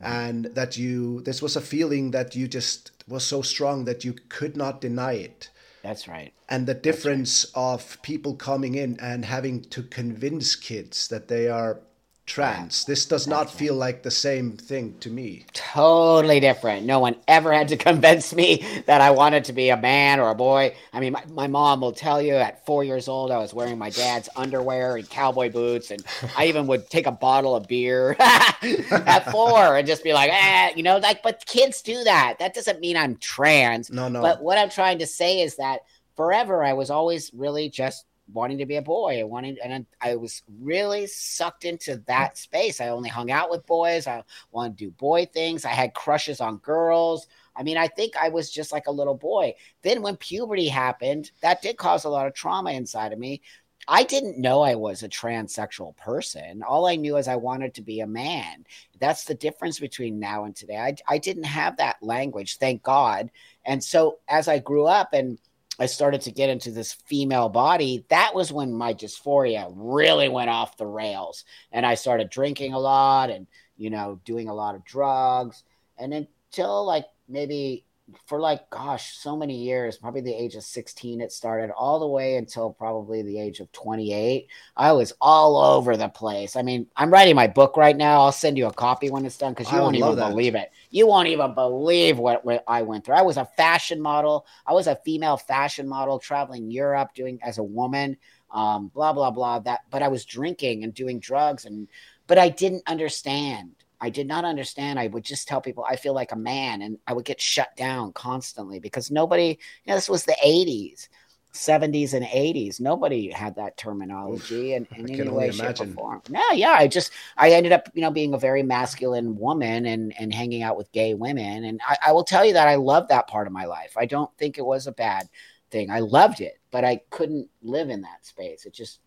[0.00, 4.14] and that you this was a feeling that you just was so strong that you
[4.28, 5.48] could not deny it.
[5.82, 6.32] That's right.
[6.48, 7.62] And the difference right.
[7.62, 11.80] of people coming in and having to convince kids that they are
[12.28, 12.84] trans.
[12.84, 15.44] This does not feel like the same thing to me.
[15.54, 16.86] Totally different.
[16.86, 20.30] No one ever had to convince me that I wanted to be a man or
[20.30, 20.76] a boy.
[20.92, 23.78] I mean, my, my mom will tell you at four years old, I was wearing
[23.78, 25.90] my dad's underwear and cowboy boots.
[25.90, 26.04] And
[26.36, 30.72] I even would take a bottle of beer at four and just be like, eh,
[30.76, 32.36] you know, like, but kids do that.
[32.38, 33.90] That doesn't mean I'm trans.
[33.90, 34.20] No, no.
[34.22, 35.80] But what I'm trying to say is that
[36.16, 39.20] forever I was always really just wanting to be a boy.
[39.20, 42.80] I wanted, and I was really sucked into that space.
[42.80, 44.06] I only hung out with boys.
[44.06, 44.22] I
[44.52, 45.64] wanted to do boy things.
[45.64, 47.26] I had crushes on girls.
[47.56, 49.54] I mean, I think I was just like a little boy.
[49.82, 53.42] Then when puberty happened, that did cause a lot of trauma inside of me.
[53.90, 56.62] I didn't know I was a transsexual person.
[56.62, 58.66] All I knew is I wanted to be a man.
[59.00, 60.76] That's the difference between now and today.
[60.76, 63.30] I, I didn't have that language, thank God.
[63.64, 65.38] And so as I grew up and
[65.78, 70.50] I started to get into this female body, that was when my dysphoria really went
[70.50, 71.44] off the rails.
[71.70, 75.62] And I started drinking a lot and, you know, doing a lot of drugs.
[75.96, 77.84] And until like maybe
[78.26, 82.06] for like gosh so many years probably the age of 16 it started all the
[82.06, 84.46] way until probably the age of 28
[84.76, 86.56] i was all over the place.
[86.56, 88.20] I mean i'm writing my book right now.
[88.22, 90.30] I'll send you a copy when it's done because you won't even that.
[90.30, 90.70] believe it.
[90.90, 93.16] You won't even believe what, what i went through.
[93.16, 94.46] I was a fashion model.
[94.66, 98.16] I was a female fashion model traveling europe doing as a woman
[98.50, 101.88] um, blah blah blah that but i was drinking and doing drugs and
[102.26, 104.98] but i didn't understand I did not understand.
[104.98, 107.74] I would just tell people I feel like a man, and I would get shut
[107.76, 111.08] down constantly because nobody, you know, this was the 80s,
[111.52, 112.80] 70s, and 80s.
[112.80, 116.22] Nobody had that terminology in, in any way, shape, or form.
[116.28, 116.72] No, yeah.
[116.72, 120.62] I just, I ended up, you know, being a very masculine woman and, and hanging
[120.62, 121.64] out with gay women.
[121.64, 123.94] And I, I will tell you that I love that part of my life.
[123.96, 125.28] I don't think it was a bad
[125.70, 125.90] thing.
[125.90, 128.64] I loved it, but I couldn't live in that space.
[128.64, 129.00] It just,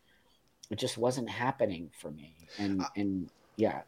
[0.69, 2.35] it just wasn't happening for me.
[2.57, 3.81] And, and, yeah.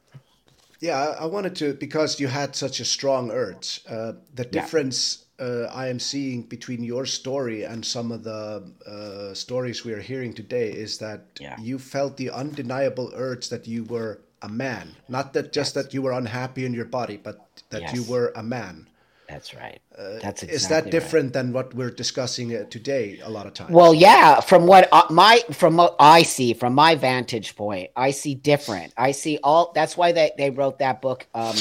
[0.84, 3.80] Yeah, I wanted to because you had such a strong urge.
[3.88, 5.46] Uh, the difference yeah.
[5.46, 10.02] uh, I am seeing between your story and some of the uh, stories we are
[10.02, 11.56] hearing today is that yeah.
[11.58, 15.86] you felt the undeniable urge that you were a man, not that just yes.
[15.86, 17.94] that you were unhappy in your body, but that yes.
[17.94, 18.90] you were a man.
[19.34, 19.82] That's right.
[19.98, 21.34] Uh, That's exactly is that different right.
[21.34, 23.20] than what we're discussing uh, today?
[23.24, 23.72] A lot of times.
[23.72, 24.40] Well, yeah.
[24.42, 28.94] From what uh, my from what I see from my vantage point, I see different.
[28.96, 29.72] I see all.
[29.74, 31.26] That's why they they wrote that book.
[31.34, 31.56] Um,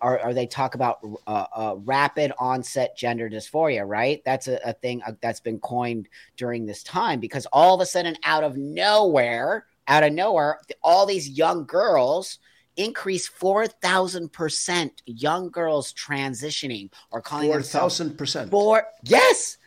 [0.00, 4.22] or, or they talk about uh, uh, rapid onset gender dysphoria, right?
[4.24, 7.86] That's a, a thing uh, that's been coined during this time because all of a
[7.86, 12.38] sudden, out of nowhere, out of nowhere, all these young girls
[12.78, 18.50] increase 4,000% young girls transitioning or calling 4,000%.
[18.50, 19.58] Four, yes,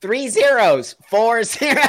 [0.00, 1.82] three zeros, four zero.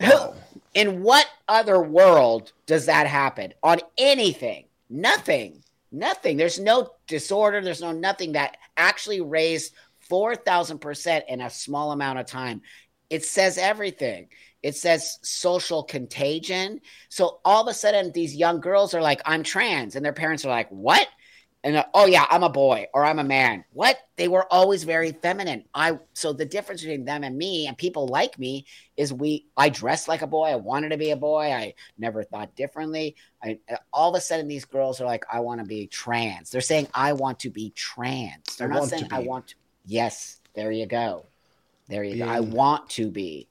[0.00, 0.34] Wow.
[0.74, 4.64] In what other world does that happen on anything?
[4.88, 6.38] Nothing, nothing.
[6.38, 7.60] There's no disorder.
[7.60, 9.74] There's no nothing that actually raised
[10.10, 12.62] 4,000% in a small amount of time.
[13.10, 14.28] It says everything.
[14.62, 16.80] It says social contagion.
[17.08, 19.96] So all of a sudden, these young girls are like, I'm trans.
[19.96, 21.08] And their parents are like, What?
[21.64, 23.64] And oh yeah, I'm a boy or I'm a man.
[23.72, 23.96] What?
[24.16, 25.64] They were always very feminine.
[25.72, 29.68] I so the difference between them and me and people like me is we I
[29.68, 30.46] dressed like a boy.
[30.46, 31.52] I wanted to be a boy.
[31.52, 33.14] I never thought differently.
[33.44, 33.60] I
[33.92, 36.50] all of a sudden these girls are like, I want to be trans.
[36.50, 38.56] They're saying I want to be trans.
[38.56, 39.54] They're I not saying I want to.
[39.86, 41.26] Yes, there you go.
[41.88, 42.32] There you Being, go.
[42.32, 43.48] I want to be.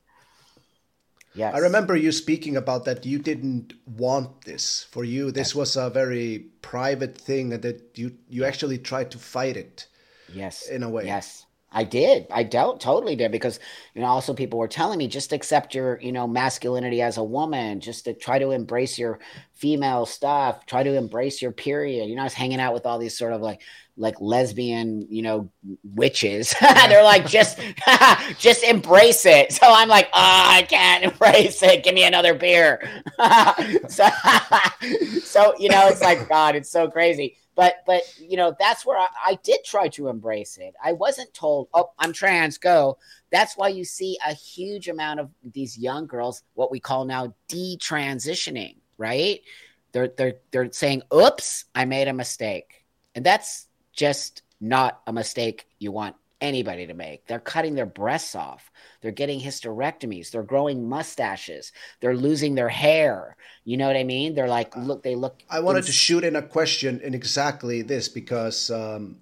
[1.33, 1.55] Yes.
[1.55, 4.87] I remember you speaking about that you didn't want this.
[4.91, 5.55] For you, this yes.
[5.55, 9.87] was a very private thing and that you you actually tried to fight it.
[10.33, 10.67] Yes.
[10.67, 11.05] In a way.
[11.05, 11.45] Yes.
[11.73, 12.27] I did.
[12.31, 13.59] I don't totally did because
[13.95, 17.23] you know also people were telling me just accept your you know masculinity as a
[17.23, 19.19] woman, just to try to embrace your
[19.61, 22.09] female stuff, try to embrace your period.
[22.09, 23.61] You know, I was hanging out with all these sort of like
[23.95, 25.51] like lesbian, you know,
[25.83, 26.55] witches.
[26.61, 27.59] They're like, just,
[28.39, 29.51] just embrace it.
[29.53, 31.83] So I'm like, oh, I can't embrace it.
[31.83, 32.81] Give me another beer.
[33.87, 34.07] so,
[35.23, 37.37] so, you know, it's like, God, it's so crazy.
[37.53, 40.73] But, but, you know, that's where I, I did try to embrace it.
[40.83, 42.97] I wasn't told, oh, I'm trans, go.
[43.29, 47.35] That's why you see a huge amount of these young girls, what we call now
[47.49, 49.41] detransitioning, right?
[49.91, 52.85] They're, they're, they're saying, oops, I made a mistake.
[53.15, 57.27] And that's just not a mistake you want anybody to make.
[57.27, 58.71] They're cutting their breasts off.
[59.01, 60.31] They're getting hysterectomies.
[60.31, 61.71] They're growing mustaches.
[61.99, 63.35] They're losing their hair.
[63.63, 64.33] You know what I mean?
[64.33, 65.41] They're like, look, they look.
[65.49, 69.17] I wanted ins- to shoot in a question in exactly this because um,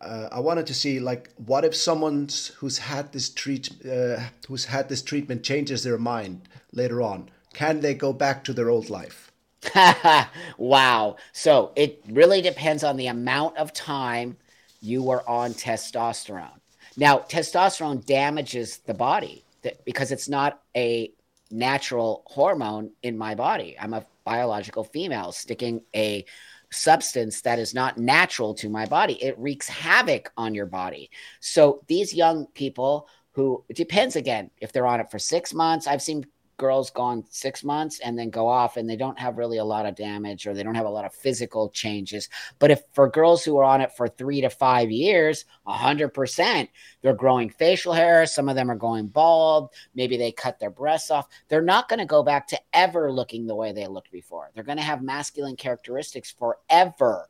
[0.00, 4.64] uh, I wanted to see, like, what if someone who's had this treat, uh, who's
[4.64, 7.30] had this treatment changes their mind later on?
[7.56, 9.32] Can they go back to their old life?
[10.58, 11.16] wow.
[11.32, 14.36] So it really depends on the amount of time
[14.82, 16.60] you were on testosterone.
[16.98, 19.42] Now, testosterone damages the body
[19.86, 21.10] because it's not a
[21.50, 23.74] natural hormone in my body.
[23.80, 26.26] I'm a biological female sticking a
[26.70, 29.14] substance that is not natural to my body.
[29.14, 31.10] It wreaks havoc on your body.
[31.40, 35.86] So these young people who it depends again if they're on it for 6 months.
[35.86, 36.26] I've seen
[36.58, 39.86] girls gone six months and then go off and they don't have really a lot
[39.86, 42.28] of damage or they don't have a lot of physical changes.
[42.58, 46.68] But if for girls who are on it for three to five years, 100%,
[47.02, 48.26] they're growing facial hair.
[48.26, 49.70] Some of them are going bald.
[49.94, 51.28] Maybe they cut their breasts off.
[51.48, 54.50] They're not going to go back to ever looking the way they looked before.
[54.54, 57.28] They're going to have masculine characteristics forever.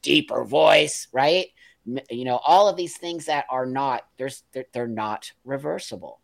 [0.00, 1.46] Deeper voice, right?
[2.10, 6.20] You know, all of these things that are not, there's, they're, they're not reversible.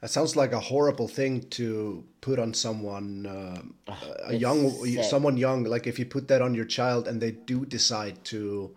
[0.00, 3.94] That sounds like a horrible thing to put on someone, uh,
[4.24, 5.04] a young, sick.
[5.04, 5.64] someone young.
[5.64, 8.74] Like if you put that on your child and they do decide to,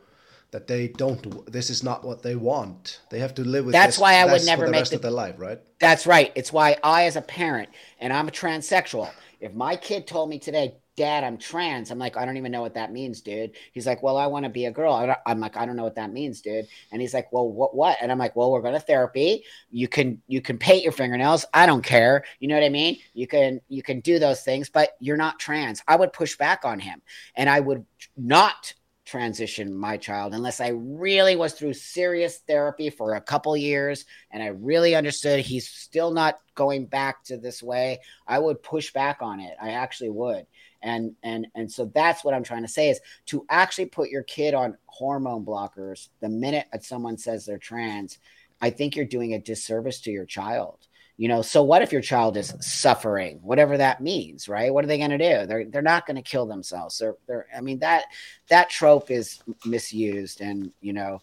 [0.51, 1.51] that they don't.
[1.51, 3.01] This is not what they want.
[3.09, 3.73] They have to live with.
[3.73, 5.59] That's why I would never the make rest the, of their life, right?
[5.79, 6.31] That's right.
[6.35, 7.69] It's why I, as a parent,
[7.99, 9.09] and I'm a transsexual.
[9.39, 11.89] If my kid told me today, Dad, I'm trans.
[11.89, 13.55] I'm like, I don't even know what that means, dude.
[13.71, 15.15] He's like, Well, I want to be a girl.
[15.25, 16.67] I'm like, I don't know what that means, dude.
[16.91, 17.97] And he's like, Well, what, what?
[17.99, 19.43] And I'm like, Well, we're going to therapy.
[19.71, 21.45] You can, you can paint your fingernails.
[21.53, 22.25] I don't care.
[22.39, 22.99] You know what I mean?
[23.13, 25.81] You can, you can do those things, but you're not trans.
[25.87, 27.01] I would push back on him,
[27.35, 27.85] and I would
[28.15, 28.73] not
[29.05, 34.41] transition my child unless I really was through serious therapy for a couple years and
[34.41, 37.99] I really understood he's still not going back to this way.
[38.25, 39.55] I would push back on it.
[39.61, 40.45] I actually would
[40.83, 44.23] and and and so that's what i'm trying to say is to actually put your
[44.23, 48.19] kid on hormone blockers the minute someone says they're trans
[48.61, 50.87] i think you're doing a disservice to your child.
[51.15, 53.39] You know so what if your child is suffering?
[53.43, 54.73] Whatever that means right?
[54.73, 55.45] What are they going to do?
[55.45, 56.97] They're they're not going to kill themselves.
[56.97, 58.05] They're, they're i mean that
[58.49, 61.21] that trope is misused and you know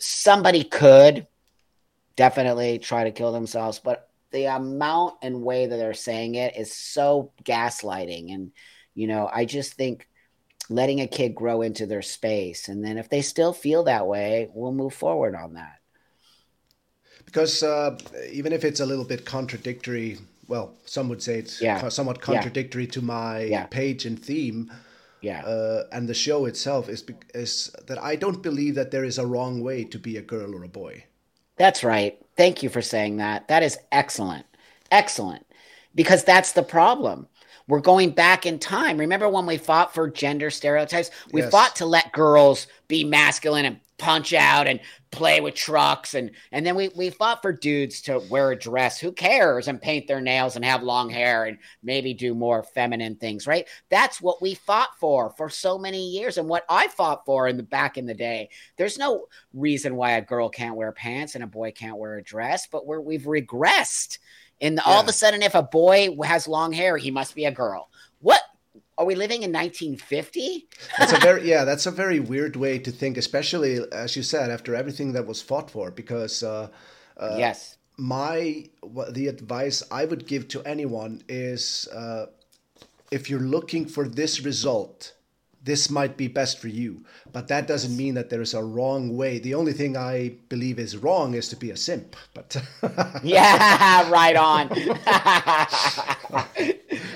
[0.00, 1.26] somebody could
[2.16, 6.74] definitely try to kill themselves but the amount and way that they're saying it is
[6.74, 8.50] so gaslighting and
[8.98, 10.08] you know, I just think
[10.68, 12.66] letting a kid grow into their space.
[12.66, 15.76] And then if they still feel that way, we'll move forward on that.
[17.24, 17.96] Because uh,
[18.32, 20.18] even if it's a little bit contradictory,
[20.48, 21.88] well, some would say it's yeah.
[21.88, 22.90] somewhat contradictory yeah.
[22.90, 23.66] to my yeah.
[23.66, 24.72] page and theme.
[25.20, 25.44] Yeah.
[25.44, 29.26] Uh, and the show itself is, is that I don't believe that there is a
[29.26, 31.04] wrong way to be a girl or a boy.
[31.56, 32.18] That's right.
[32.36, 33.46] Thank you for saying that.
[33.46, 34.46] That is excellent.
[34.90, 35.46] Excellent.
[35.94, 37.28] Because that's the problem
[37.68, 38.98] we're going back in time.
[38.98, 41.10] Remember when we fought for gender stereotypes?
[41.32, 41.50] We yes.
[41.50, 46.64] fought to let girls be masculine and punch out and play with trucks and and
[46.64, 50.20] then we we fought for dudes to wear a dress who cares and paint their
[50.20, 54.54] nails and have long hair and maybe do more feminine things right that's what we
[54.54, 58.04] fought for for so many years and what i fought for in the back in
[58.04, 61.98] the day there's no reason why a girl can't wear pants and a boy can't
[61.98, 64.18] wear a dress but we're we've regressed
[64.60, 64.82] and yeah.
[64.86, 67.88] all of a sudden, if a boy has long hair, he must be a girl.
[68.20, 68.42] What
[68.96, 70.66] are we living in 1950?
[70.98, 74.50] that's a very yeah, that's a very weird way to think, especially as you said
[74.50, 75.90] after everything that was fought for.
[75.90, 76.68] Because uh,
[77.16, 78.68] uh, yes, my
[79.10, 82.26] the advice I would give to anyone is uh,
[83.10, 85.14] if you're looking for this result
[85.62, 87.04] this might be best for you.
[87.32, 89.38] But that doesn't mean that there is a wrong way.
[89.38, 92.16] The only thing I believe is wrong is to be a simp.
[92.34, 92.56] But
[93.22, 94.70] yeah, right on.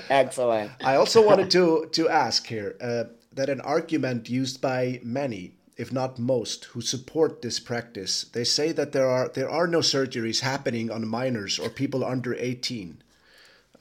[0.09, 0.71] Excellent.
[0.83, 5.91] I also wanted to to ask here uh, that an argument used by many if
[5.91, 8.25] not most, who support this practice.
[8.25, 12.35] They say that there are there are no surgeries happening on minors or people under
[12.35, 13.01] 18.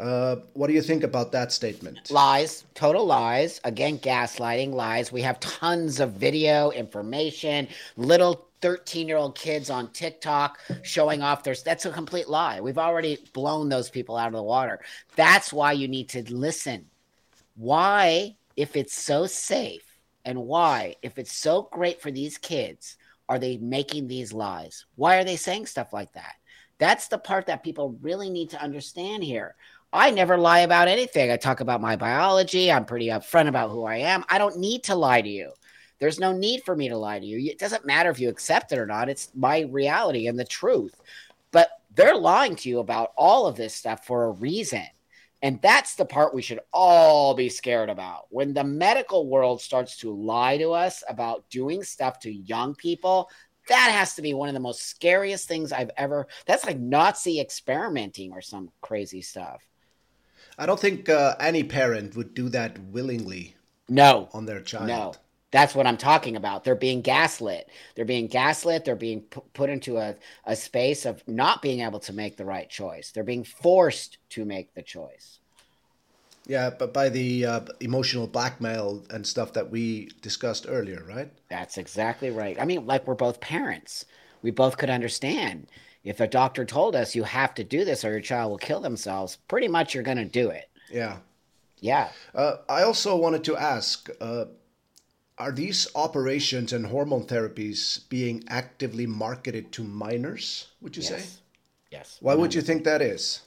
[0.02, 2.10] Uh, what do you think about that statement?
[2.10, 3.60] Lies, total lies.
[3.62, 5.12] Again, gaslighting, lies.
[5.12, 11.44] We have tons of video information, little 13 year old kids on TikTok showing off
[11.44, 11.54] their.
[11.54, 12.60] That's a complete lie.
[12.60, 14.80] We've already blown those people out of the water.
[15.14, 16.86] That's why you need to listen.
[17.54, 19.84] Why, if it's so safe,
[20.24, 22.96] and why, if it's so great for these kids,
[23.28, 24.84] are they making these lies?
[24.96, 26.34] Why are they saying stuff like that?
[26.82, 29.54] That's the part that people really need to understand here.
[29.92, 31.30] I never lie about anything.
[31.30, 32.72] I talk about my biology.
[32.72, 34.24] I'm pretty upfront about who I am.
[34.28, 35.52] I don't need to lie to you.
[35.98, 37.50] There's no need for me to lie to you.
[37.50, 39.10] It doesn't matter if you accept it or not.
[39.10, 40.94] It's my reality and the truth.
[41.50, 44.86] But they're lying to you about all of this stuff for a reason.
[45.42, 48.26] And that's the part we should all be scared about.
[48.30, 53.28] When the medical world starts to lie to us about doing stuff to young people,
[53.68, 56.28] that has to be one of the most scariest things I've ever.
[56.46, 59.62] That's like Nazi experimenting or some crazy stuff.
[60.58, 63.56] I don't think uh, any parent would do that willingly.
[63.88, 64.28] No.
[64.32, 64.88] On their child.
[64.88, 65.14] No.
[65.50, 66.64] That's what I'm talking about.
[66.64, 67.68] They're being gaslit.
[67.94, 68.86] They're being gaslit.
[68.86, 72.46] They're being p- put into a, a space of not being able to make the
[72.46, 73.10] right choice.
[73.10, 75.40] They're being forced to make the choice.
[76.46, 81.30] Yeah, but by the uh, emotional blackmail and stuff that we discussed earlier, right?
[81.50, 82.58] That's exactly right.
[82.60, 84.06] I mean, like we're both parents.
[84.40, 85.68] We both could understand
[86.04, 88.80] if a doctor told us you have to do this or your child will kill
[88.80, 90.68] themselves, pretty much you're going to do it.
[90.90, 91.18] Yeah.
[91.80, 92.10] Yeah.
[92.34, 94.46] Uh, I also wanted to ask uh,
[95.38, 101.10] Are these operations and hormone therapies being actively marketed to minors, would you yes.
[101.10, 101.40] say?
[101.90, 102.18] Yes.
[102.20, 103.40] Why would you think that is?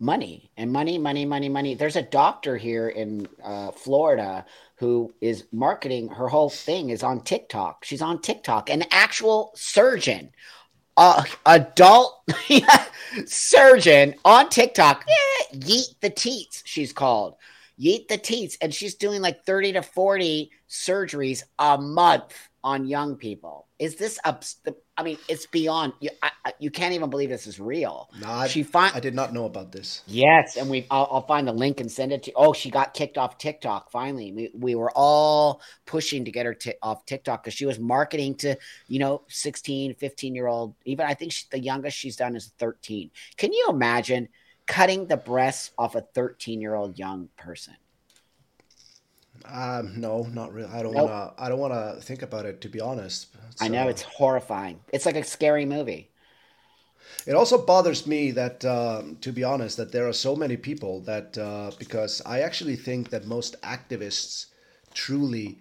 [0.00, 1.74] Money and money, money, money, money.
[1.74, 4.44] There's a doctor here in uh, Florida
[4.76, 7.84] who is marketing her whole thing is on TikTok.
[7.84, 10.32] She's on TikTok, an actual surgeon,
[10.96, 12.22] uh, adult
[13.26, 15.04] surgeon on TikTok.
[15.08, 17.36] Yeah, yeet the teats, she's called.
[17.80, 18.56] Yeet the teats.
[18.60, 22.34] And she's doing like 30 to 40 surgeries a month
[22.64, 23.68] on young people.
[23.78, 24.42] Is this up?
[24.96, 26.08] I mean, it's beyond you.
[26.22, 28.08] I, you can't even believe this is real.
[28.20, 30.02] No, I, she find, I did not know about this.
[30.06, 32.32] Yes, and we I'll, I'll, find the link and send it to.
[32.34, 33.90] Oh, she got kicked off TikTok.
[33.90, 37.78] Finally, we we were all pushing to get her t- off TikTok because she was
[37.78, 38.56] marketing to
[38.88, 40.74] you know 16, 15 year old.
[40.86, 43.10] Even I think she, the youngest she's done is 13.
[43.36, 44.28] Can you imagine
[44.66, 47.74] cutting the breasts off a 13 year old young person?
[49.46, 50.68] Um, no, not really.
[50.68, 51.10] I don't nope.
[51.10, 51.32] wanna.
[51.38, 52.60] I don't wanna think about it.
[52.62, 54.80] To be honest, so, I know it's horrifying.
[54.92, 56.10] It's like a scary movie.
[57.26, 61.00] It also bothers me that, um, to be honest, that there are so many people
[61.02, 64.46] that uh, because I actually think that most activists
[64.92, 65.58] truly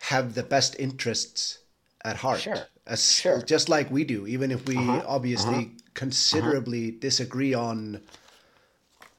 [0.00, 1.58] have the best interests
[2.04, 2.40] at heart.
[2.40, 2.66] Sure.
[2.86, 3.42] As, sure.
[3.42, 5.04] Just like we do, even if we uh-huh.
[5.06, 5.90] obviously uh-huh.
[5.94, 6.98] considerably uh-huh.
[7.00, 8.00] disagree on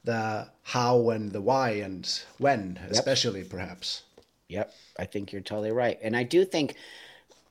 [0.06, 2.90] the how and the why and when, yep.
[2.90, 4.02] especially perhaps.
[4.48, 5.98] Yep, I think you're totally right.
[6.02, 6.76] And I do think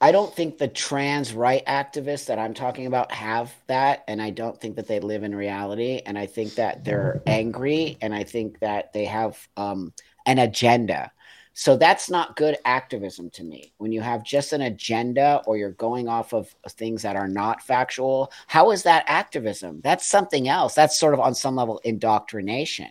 [0.01, 4.03] I don't think the trans right activists that I'm talking about have that.
[4.07, 6.01] And I don't think that they live in reality.
[6.05, 9.93] And I think that they're angry and I think that they have um,
[10.25, 11.11] an agenda.
[11.57, 13.71] So that's not good activism to me.
[13.77, 17.61] When you have just an agenda or you're going off of things that are not
[17.61, 19.79] factual, how is that activism?
[19.81, 20.75] That's something else.
[20.75, 22.89] That's sort of on some level indoctrination.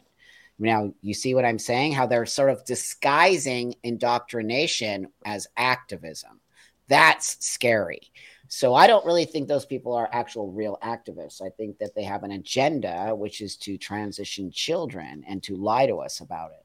[0.58, 1.92] Now, you see what I'm saying?
[1.92, 6.40] How they're sort of disguising indoctrination as activism.
[6.88, 8.10] That's scary.
[8.48, 11.42] So I don't really think those people are actual real activists.
[11.42, 15.86] I think that they have an agenda, which is to transition children and to lie
[15.86, 16.63] to us about it.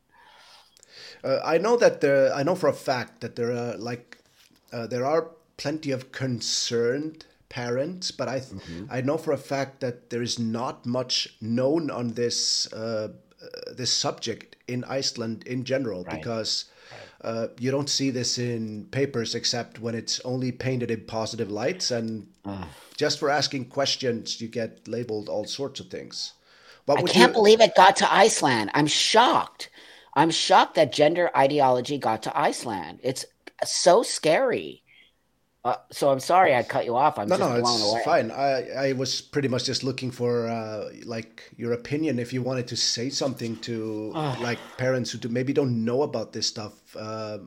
[1.24, 2.34] Uh, I know that there.
[2.34, 4.18] I know for a fact that there are like
[4.72, 8.86] uh, there are plenty of concerned parents, but I mm-hmm.
[8.90, 13.10] I know for a fact that there is not much known on this uh,
[13.42, 16.16] uh this subject in Iceland in general right.
[16.16, 16.66] because
[17.22, 21.92] uh, you don't see this in papers except when it's only painted in positive lights,
[21.92, 22.66] and uh.
[22.96, 26.34] just for asking questions, you get labeled all sorts of things.
[26.88, 27.34] I can't you...
[27.34, 28.72] believe it got to Iceland.
[28.74, 29.69] I'm shocked.
[30.20, 33.00] I'm shocked that gender ideology got to Iceland.
[33.04, 33.24] It's
[33.64, 34.84] so scary.
[35.64, 37.18] Uh, so I'm sorry I cut you off.
[37.18, 38.02] I'm no, no, it's away.
[38.04, 38.30] fine.
[38.32, 42.68] I I was pretty much just looking for uh, like your opinion if you wanted
[42.68, 44.12] to say something to
[44.42, 46.74] like parents who do, maybe don't know about this stuff.
[46.98, 47.38] Uh,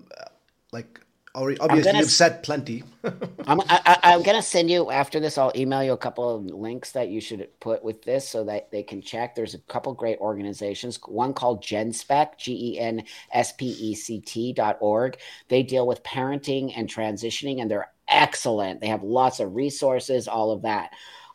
[0.73, 0.99] like
[1.35, 2.85] obviously gonna, you've said plenty.
[3.47, 5.39] I'm I, am gonna send you after this.
[5.39, 8.71] I'll email you a couple of links that you should put with this so that
[8.71, 9.35] they can check.
[9.35, 11.01] There's a couple great organizations.
[11.07, 15.19] One called Genspect, G E N S P E C T dot org.
[15.49, 18.81] They deal with parenting and transitioning, and they're excellent.
[18.81, 20.91] They have lots of resources, all of that.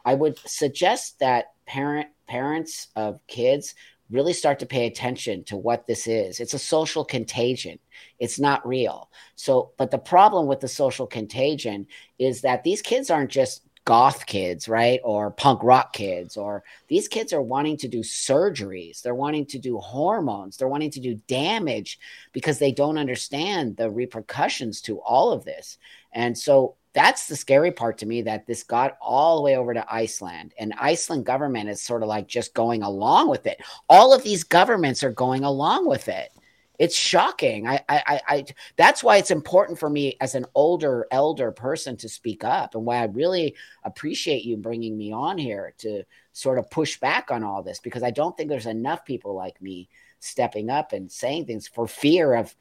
[0.05, 3.73] I would suggest that parent parents of kids
[4.09, 6.39] really start to pay attention to what this is.
[6.39, 7.79] It's a social contagion.
[8.19, 9.09] It's not real.
[9.35, 11.87] So, but the problem with the social contagion
[12.19, 14.99] is that these kids aren't just goth kids, right?
[15.03, 19.01] Or punk rock kids, or these kids are wanting to do surgeries.
[19.01, 20.57] They're wanting to do hormones.
[20.57, 21.97] They're wanting to do damage
[22.33, 25.77] because they don't understand the repercussions to all of this.
[26.11, 29.71] And so that's the scary part to me that this got all the way over
[29.71, 33.61] to Iceland and Iceland government is sort of like just going along with it.
[33.87, 36.31] All of these governments are going along with it.
[36.79, 37.67] It's shocking.
[37.67, 38.45] I, I, I,
[38.77, 42.83] that's why it's important for me as an older elder person to speak up, and
[42.83, 46.01] why I really appreciate you bringing me on here to
[46.33, 49.61] sort of push back on all this because I don't think there's enough people like
[49.61, 49.87] me
[50.19, 52.55] stepping up and saying things for fear of,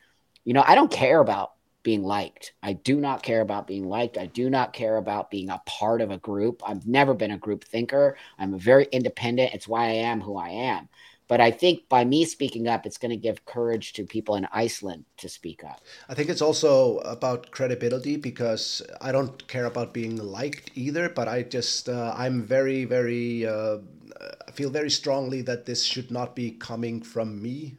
[0.44, 1.52] you know, I don't care about
[1.86, 2.52] being liked.
[2.64, 4.18] I do not care about being liked.
[4.18, 6.60] I do not care about being a part of a group.
[6.66, 8.16] I've never been a group thinker.
[8.40, 9.54] I'm very independent.
[9.54, 10.88] It's why I am who I am.
[11.28, 14.48] But I think by me speaking up, it's going to give courage to people in
[14.52, 15.80] Iceland to speak up.
[16.08, 21.08] I think it's also about credibility because I don't care about being liked either.
[21.08, 23.78] But I just, uh, I'm very, very, uh,
[24.48, 27.76] I feel very strongly that this should not be coming from me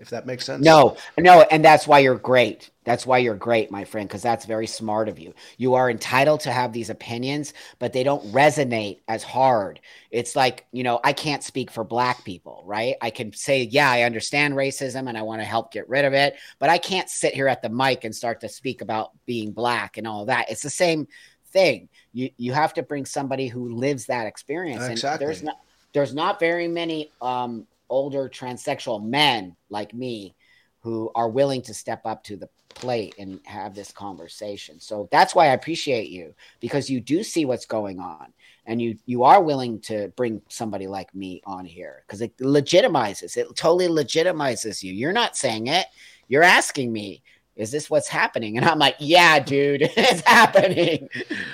[0.00, 0.64] if that makes sense.
[0.64, 2.70] No, no, and that's why you're great.
[2.84, 5.34] That's why you're great, my friend, because that's very smart of you.
[5.58, 9.78] You are entitled to have these opinions, but they don't resonate as hard.
[10.10, 12.96] It's like, you know, I can't speak for black people, right?
[13.02, 16.14] I can say, yeah, I understand racism and I want to help get rid of
[16.14, 19.52] it, but I can't sit here at the mic and start to speak about being
[19.52, 20.50] black and all that.
[20.50, 21.06] It's the same
[21.52, 21.90] thing.
[22.12, 24.86] You you have to bring somebody who lives that experience.
[24.86, 25.10] Exactly.
[25.12, 25.56] And there's not
[25.92, 30.34] there's not very many um older transsexual men like me
[30.80, 34.80] who are willing to step up to the plate and have this conversation.
[34.80, 38.32] So that's why I appreciate you because you do see what's going on
[38.64, 43.36] and you you are willing to bring somebody like me on here because it legitimizes
[43.36, 44.92] it totally legitimizes you.
[44.92, 45.86] You're not saying it.
[46.28, 47.22] You're asking me
[47.60, 48.56] is this what's happening?
[48.56, 51.08] And I'm like, yeah, dude, it's happening.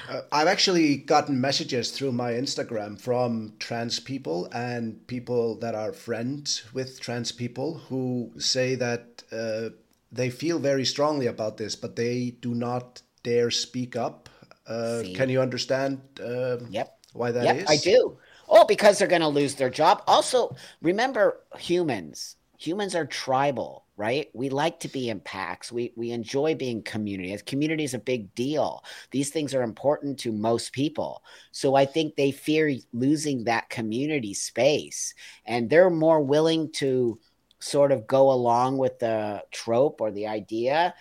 [0.08, 5.92] Uh, I've actually gotten messages through my Instagram from trans people and people that are
[5.92, 9.70] friends with trans people who say that uh,
[10.12, 14.28] they feel very strongly about this, but they do not dare speak up.
[14.66, 16.98] Uh, can you understand uh, yep.
[17.12, 17.66] why that yep, is?
[17.68, 18.18] I do.
[18.48, 20.02] Oh, because they're going to lose their job.
[20.06, 22.36] Also, remember humans.
[22.58, 24.28] Humans are tribal right?
[24.34, 25.72] We like to be in packs.
[25.72, 27.32] We we enjoy being community.
[27.32, 28.84] As community is a big deal.
[29.10, 31.22] These things are important to most people.
[31.52, 35.14] So I think they fear losing that community space,
[35.46, 37.18] and they're more willing to
[37.58, 40.94] sort of go along with the trope or the idea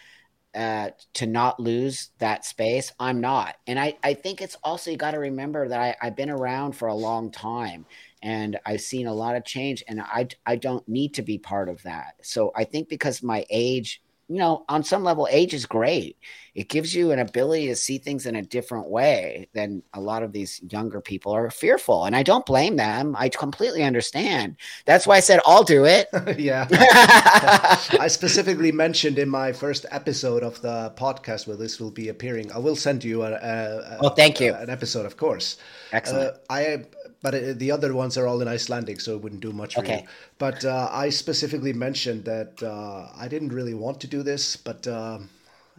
[0.56, 2.94] uh, to not lose that space.
[2.98, 3.58] I'm not.
[3.68, 6.72] And I, I think it's also, you got to remember that I, I've been around
[6.78, 7.86] for a long time
[8.26, 11.70] and I've seen a lot of change, and I I don't need to be part
[11.70, 12.16] of that.
[12.24, 16.18] So I think because my age, you know, on some level, age is great.
[16.56, 20.24] It gives you an ability to see things in a different way than a lot
[20.24, 23.16] of these younger people are fearful, and I don't blame them.
[23.16, 24.56] I completely understand.
[24.86, 26.08] That's why I said I'll do it.
[26.40, 32.10] yeah, I specifically mentioned in my first episode of the podcast where this will be
[32.10, 32.52] appearing.
[32.52, 35.58] I will send you a, a, a oh, thank you, an episode, of course.
[35.92, 36.34] Excellent.
[36.34, 36.86] Uh, I
[37.22, 39.82] but uh, the other ones are all in Icelandic, so it wouldn't do much for
[39.82, 40.02] okay.
[40.02, 40.08] you.
[40.38, 44.88] But uh, I specifically mentioned that uh, I didn't really want to do this, but
[44.88, 45.30] um,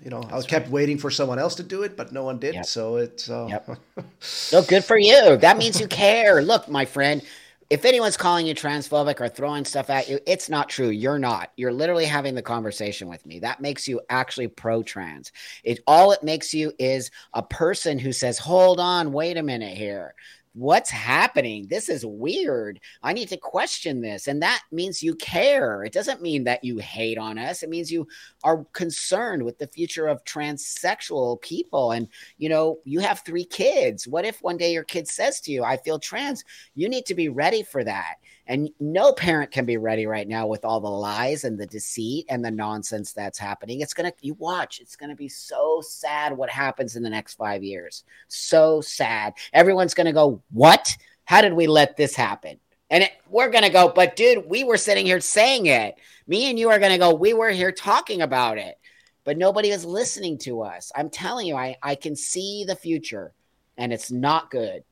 [0.02, 0.72] you know, That's I kept right.
[0.72, 2.54] waiting for someone else to do it, but no one did.
[2.54, 2.66] Yep.
[2.66, 3.46] So it's uh...
[3.48, 3.68] yep.
[4.20, 5.36] so good for you.
[5.38, 6.42] That means you care.
[6.42, 7.22] Look, my friend.
[7.68, 10.90] If anyone's calling you transphobic or throwing stuff at you, it's not true.
[10.90, 11.50] You're not.
[11.56, 13.40] You're literally having the conversation with me.
[13.40, 15.32] That makes you actually pro-trans.
[15.64, 19.76] It all it makes you is a person who says, "Hold on, wait a minute
[19.76, 20.14] here
[20.56, 21.66] what's happening?
[21.68, 22.80] This is weird.
[23.02, 24.26] I need to question this.
[24.26, 25.84] And that means you care.
[25.84, 27.62] It doesn't mean that you hate on us.
[27.62, 28.08] It means you
[28.42, 31.92] are concerned with the future of transsexual people.
[31.92, 34.08] And, you know, you have three kids.
[34.08, 36.42] What if one day your kid says to you, I feel trans?
[36.74, 38.14] You need to be ready for that.
[38.46, 42.26] And no parent can be ready right now with all the lies and the deceit
[42.28, 43.80] and the nonsense that's happening.
[43.80, 47.10] It's going to, you watch, it's going to be so sad what happens in the
[47.10, 48.04] next five years.
[48.28, 49.34] So sad.
[49.52, 50.96] Everyone's going to go, What?
[51.24, 52.60] How did we let this happen?
[52.88, 55.96] And it, we're going to go, But dude, we were sitting here saying it.
[56.28, 58.78] Me and you are going to go, We were here talking about it,
[59.24, 60.92] but nobody is listening to us.
[60.94, 63.32] I'm telling you, I, I can see the future
[63.76, 64.84] and it's not good.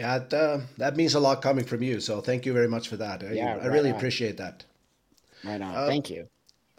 [0.00, 2.00] Yeah, uh, that means a lot coming from you.
[2.00, 3.22] So thank you very much for that.
[3.22, 3.96] I, yeah, I right really on.
[3.96, 4.64] appreciate that.
[5.44, 5.74] Right on.
[5.74, 6.26] Uh, thank you.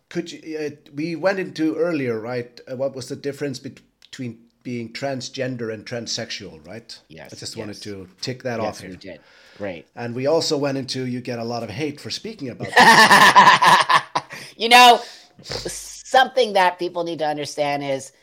[0.09, 0.57] Could you?
[0.57, 2.59] Uh, we went into earlier, right?
[2.69, 6.97] Uh, what was the difference between being transgender and transsexual, right?
[7.09, 7.31] Yes.
[7.31, 7.57] I just yes.
[7.57, 8.89] wanted to tick that yes, off here.
[8.89, 9.21] We did.
[9.59, 9.85] Great.
[9.95, 12.69] And we also went into you get a lot of hate for speaking about
[14.57, 14.99] you know,
[15.43, 18.13] something that people need to understand is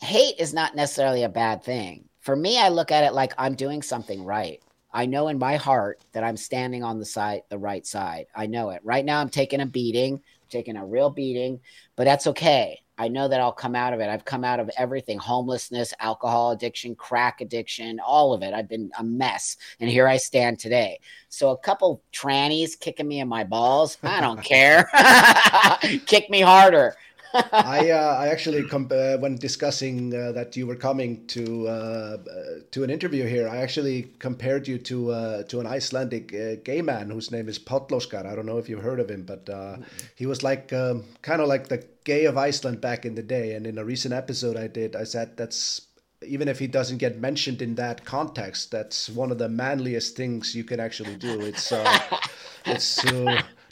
[0.00, 3.54] hate is not necessarily a bad thing for me, I look at it like I'm
[3.54, 4.62] doing something right.
[4.92, 8.26] I know in my heart that I'm standing on the side, the right side.
[8.34, 8.80] I know it.
[8.84, 11.60] Right now, I'm taking a beating, taking a real beating,
[11.96, 12.78] but that's okay.
[12.98, 14.08] I know that I'll come out of it.
[14.08, 18.54] I've come out of everything homelessness, alcohol addiction, crack addiction, all of it.
[18.54, 19.56] I've been a mess.
[19.80, 21.00] And here I stand today.
[21.28, 24.88] So a couple trannies kicking me in my balls, I don't care.
[26.06, 26.94] Kick me harder.
[27.52, 32.16] I uh, I actually uh, when discussing uh, that you were coming to uh,
[32.70, 36.82] to an interview here, I actually compared you to uh, to an Icelandic uh, gay
[36.82, 38.26] man whose name is Páll Óskar.
[38.26, 39.48] I don't know if you've heard of him, but
[40.14, 43.54] he was like um, kind of like the gay of Iceland back in the day.
[43.54, 45.82] And in a recent episode I did, I said that's
[46.26, 50.54] even if he doesn't get mentioned in that context, that's one of the manliest things
[50.54, 51.40] you can actually do.
[51.40, 51.72] It's
[52.66, 53.02] it's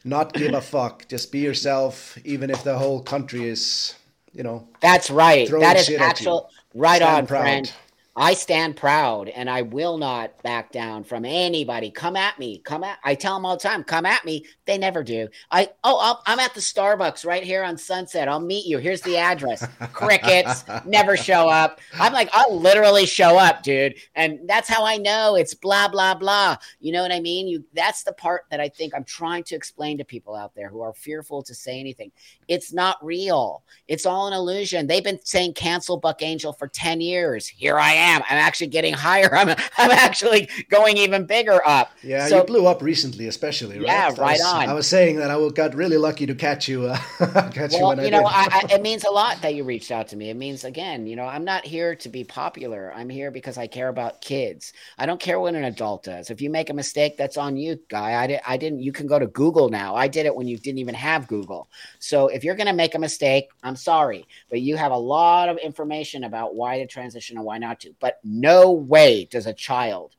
[0.04, 1.08] not give a fuck.
[1.08, 3.94] Just be yourself, even if the whole country is,
[4.32, 4.68] you know.
[4.80, 5.48] That's right.
[5.50, 6.50] That is actual.
[6.74, 7.42] Right Stand on, proud.
[7.42, 7.72] friend.
[8.16, 11.92] I stand proud and I will not back down from anybody.
[11.92, 12.58] Come at me.
[12.58, 14.44] Come at I tell them all the time, come at me.
[14.66, 15.28] They never do.
[15.50, 18.28] I oh I'll, I'm at the Starbucks right here on Sunset.
[18.28, 18.78] I'll meet you.
[18.78, 19.64] Here's the address.
[19.92, 21.80] Crickets never show up.
[22.00, 23.94] I'm like I'll literally show up, dude.
[24.16, 26.56] And that's how I know it's blah blah blah.
[26.80, 27.46] You know what I mean?
[27.46, 30.68] You that's the part that I think I'm trying to explain to people out there
[30.68, 32.10] who are fearful to say anything.
[32.48, 33.62] It's not real.
[33.86, 34.88] It's all an illusion.
[34.88, 37.46] They've been saying cancel Buck Angel for 10 years.
[37.46, 38.09] Here I am.
[38.16, 39.28] I'm actually getting higher.
[39.34, 39.48] I'm
[39.78, 41.92] I'm actually going even bigger up.
[42.02, 43.78] Yeah, so, you blew up recently, especially.
[43.78, 43.86] Right?
[43.86, 44.68] Yeah, right I was, on.
[44.68, 46.86] I was saying that I got really lucky to catch you.
[46.86, 46.98] Uh,
[47.52, 50.08] catch well, you, you know, I, I, it means a lot that you reached out
[50.08, 50.30] to me.
[50.30, 52.92] It means again, you know, I'm not here to be popular.
[52.94, 54.72] I'm here because I care about kids.
[54.98, 56.30] I don't care what an adult does.
[56.30, 58.12] If you make a mistake, that's on you, guy.
[58.12, 58.80] I, I didn't.
[58.80, 59.94] You can go to Google now.
[59.94, 61.68] I did it when you didn't even have Google.
[61.98, 65.48] So if you're going to make a mistake, I'm sorry, but you have a lot
[65.48, 67.89] of information about why to transition and why not to.
[67.98, 70.14] But no way does a child.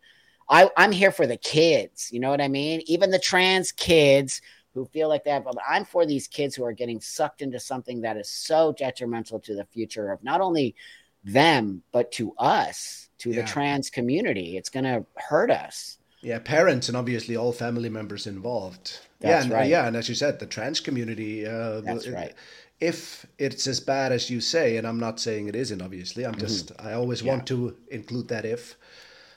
[0.50, 2.10] I, I'm here for the kids.
[2.12, 2.82] You know what I mean?
[2.86, 4.42] Even the trans kids
[4.74, 5.44] who feel like that.
[5.44, 9.40] But I'm for these kids who are getting sucked into something that is so detrimental
[9.42, 10.76] to the future of not only
[11.24, 13.42] them, but to us, to yeah.
[13.42, 14.58] the trans community.
[14.58, 15.98] It's going to hurt us.
[16.22, 19.00] Yeah, parents and obviously all family members involved.
[19.20, 19.70] That's yeah, and, right.
[19.70, 21.48] yeah, and as you said, the trans community.
[21.48, 22.34] Uh, That's right
[22.82, 26.36] if it's as bad as you say, and I'm not saying it isn't, obviously, I'm
[26.36, 26.88] just, mm-hmm.
[26.88, 27.32] I always yeah.
[27.32, 28.76] want to include that if.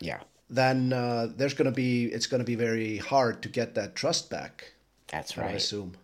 [0.01, 0.21] Yeah.
[0.49, 3.95] Then uh, there's going to be, it's going to be very hard to get that
[3.95, 4.73] trust back.
[5.09, 5.51] That's right.
[5.51, 5.97] I assume.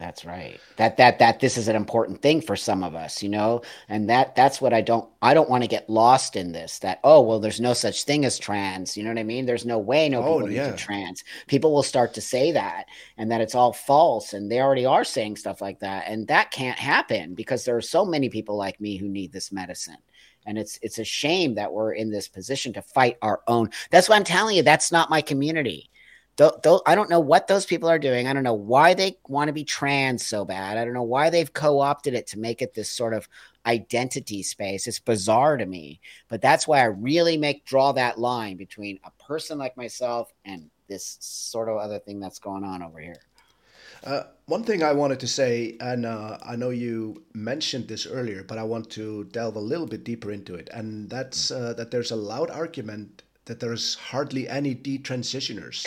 [0.00, 0.58] That's right.
[0.76, 4.08] That that that this is an important thing for some of us, you know, and
[4.08, 6.78] that that's what I don't I don't want to get lost in this.
[6.78, 8.96] That oh well, there's no such thing as trans.
[8.96, 9.44] You know what I mean?
[9.44, 10.74] There's no way no oh, people yeah.
[10.74, 11.22] trans.
[11.48, 12.86] People will start to say that,
[13.18, 16.50] and that it's all false, and they already are saying stuff like that, and that
[16.50, 19.98] can't happen because there are so many people like me who need this medicine
[20.46, 24.08] and it's it's a shame that we're in this position to fight our own that's
[24.08, 25.90] why i'm telling you that's not my community
[26.40, 28.26] I don't know what those people are doing.
[28.26, 30.78] I don't know why they want to be trans so bad.
[30.78, 33.28] I don't know why they've co opted it to make it this sort of
[33.66, 34.86] identity space.
[34.86, 36.00] It's bizarre to me.
[36.28, 40.70] But that's why I really make draw that line between a person like myself and
[40.88, 43.20] this sort of other thing that's going on over here.
[44.02, 48.42] Uh, one thing I wanted to say, and uh, I know you mentioned this earlier,
[48.42, 51.90] but I want to delve a little bit deeper into it, and that's uh, that
[51.90, 55.86] there's a loud argument that there's hardly any detransitioners.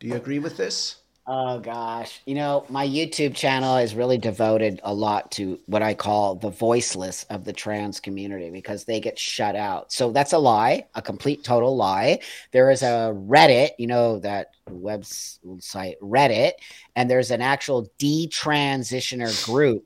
[0.00, 0.96] Do you agree with this?
[1.28, 5.92] Oh gosh, you know my YouTube channel is really devoted a lot to what I
[5.92, 9.90] call the voiceless of the trans community because they get shut out.
[9.92, 12.20] So that's a lie, a complete total lie.
[12.52, 16.52] There is a Reddit, you know that website Reddit,
[16.94, 19.84] and there's an actual detransitioner group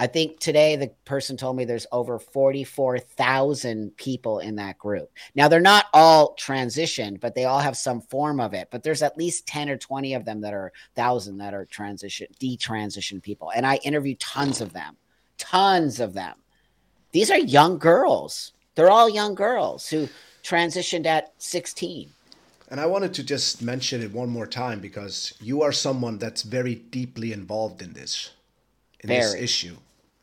[0.00, 5.10] I think today the person told me there's over 44,000 people in that group.
[5.34, 8.68] Now they're not all transitioned, but they all have some form of it.
[8.70, 12.28] But there's at least 10 or 20 of them that are thousand that are transition
[12.40, 13.52] detransition people.
[13.54, 14.96] And I interviewed tons of them.
[15.36, 16.36] Tons of them.
[17.12, 18.54] These are young girls.
[18.76, 20.08] They're all young girls who
[20.42, 22.08] transitioned at 16.
[22.70, 26.42] And I wanted to just mention it one more time because you are someone that's
[26.42, 28.30] very deeply involved in this
[29.00, 29.20] in very.
[29.20, 29.76] this issue.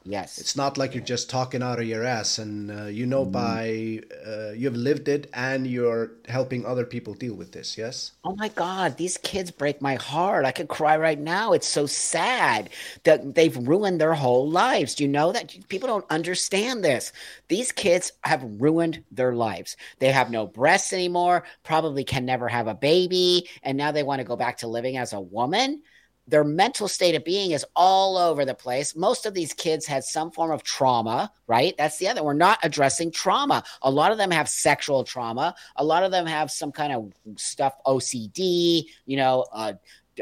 [0.08, 0.38] Yes.
[0.38, 3.32] It's not like you're just talking out of your ass and uh, you know mm.
[3.32, 8.14] by uh, you've lived it and you're helping other people deal with this, yes?
[8.24, 10.46] Oh my god, these kids break my heart.
[10.46, 11.52] I could cry right now.
[11.52, 12.70] It's so sad
[13.04, 14.96] that they've ruined their whole lives.
[14.96, 17.12] Do you know that people don't understand this?
[17.50, 19.76] These kids have ruined their lives.
[20.00, 24.20] They have no breasts anymore, probably can never have a baby, and now they want
[24.20, 25.82] to go back to living as a woman
[26.28, 28.96] their mental state of being is all over the place.
[28.96, 31.74] Most of these kids had some form of trauma, right?
[31.78, 32.24] That's the other.
[32.24, 33.64] We're not addressing trauma.
[33.82, 35.56] A lot of them have sexual trauma.
[35.78, 39.74] A lot of them have some kind of stuff, OCD, you know, uh,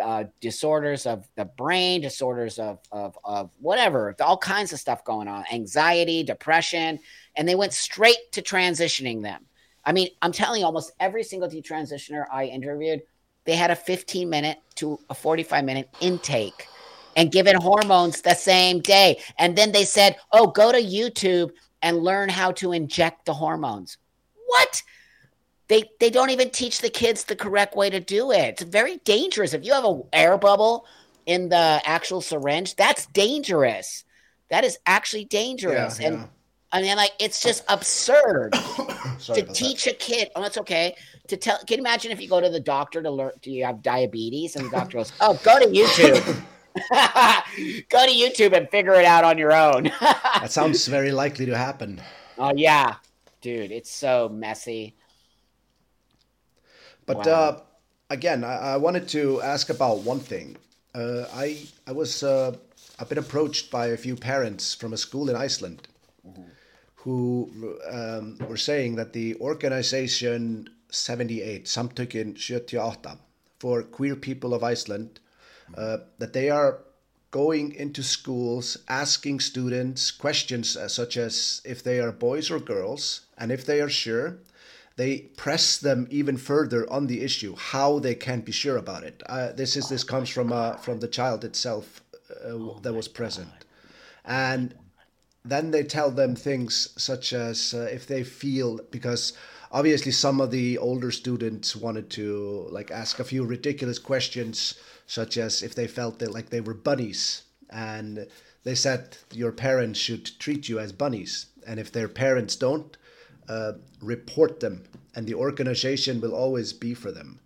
[0.02, 5.28] uh, disorders of the brain, disorders of, of, of whatever, all kinds of stuff going
[5.28, 7.00] on, anxiety, depression.
[7.36, 9.46] And they went straight to transitioning them.
[9.86, 13.04] I mean, I'm telling you, almost every single detransitioner I interviewed
[13.46, 16.68] they had a 15 minute to a 45 minute intake
[17.16, 19.22] and given hormones the same day.
[19.38, 23.98] And then they said, oh, go to YouTube and learn how to inject the hormones.
[24.48, 24.84] What?
[25.68, 28.62] They, they don't even teach the kids the correct way to do it.
[28.62, 29.54] It's very dangerous.
[29.54, 30.86] If you have an air bubble
[31.26, 34.04] in the actual syringe, that's dangerous.
[34.50, 36.00] That is actually dangerous.
[36.00, 36.26] Yeah, and yeah.
[36.72, 38.52] I mean, like, it's just absurd
[39.24, 39.94] to teach that.
[39.94, 40.30] a kid.
[40.36, 40.96] Oh, that's okay
[41.28, 43.66] to tell can you imagine if you go to the doctor to learn do you
[43.66, 46.24] have diabetes and the doctor goes oh go to youtube
[47.90, 51.58] go to youtube and figure it out on your own that sounds very likely to
[51.58, 52.02] happen
[52.38, 52.96] oh yeah
[53.46, 54.96] dude, it's so messy.
[57.06, 57.32] But wow.
[57.32, 57.60] uh,
[58.10, 60.58] again, I, I, wanted to ask about one thing.
[60.96, 62.56] Uh, I I was uh,
[62.98, 65.88] I've been approached by a few parents from a school in Iceland
[66.28, 66.42] mm-hmm.
[66.96, 73.18] who um, were saying that the organization 78, Samtökin 78,
[73.60, 75.20] for queer people of Iceland,
[75.76, 76.80] uh, that they are
[77.32, 83.26] going into schools asking students questions uh, such as if they are boys or girls,
[83.38, 84.38] and if they are sure,
[84.96, 89.22] they press them even further on the issue how they can be sure about it.
[89.26, 92.02] Uh, this is this comes from uh, from the child itself
[92.46, 93.66] oh that was present, God.
[94.26, 94.76] and
[95.44, 99.34] then they tell them things such as if they feel because
[99.72, 104.76] obviously some of the older students wanted to like ask a few ridiculous questions
[105.08, 108.28] such as if they felt that like they were bunnies and
[108.64, 112.98] they said your parents should treat you as bunnies and if their parents don't
[113.48, 114.84] uh, report them,
[115.16, 117.40] and the organization will always be for them.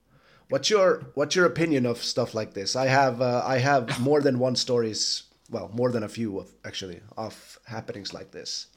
[0.50, 2.76] What's your what's your opinion of stuff like this?
[2.76, 6.52] I have uh, I have more than one stories, well, more than a few of
[6.66, 8.68] actually of happenings like this.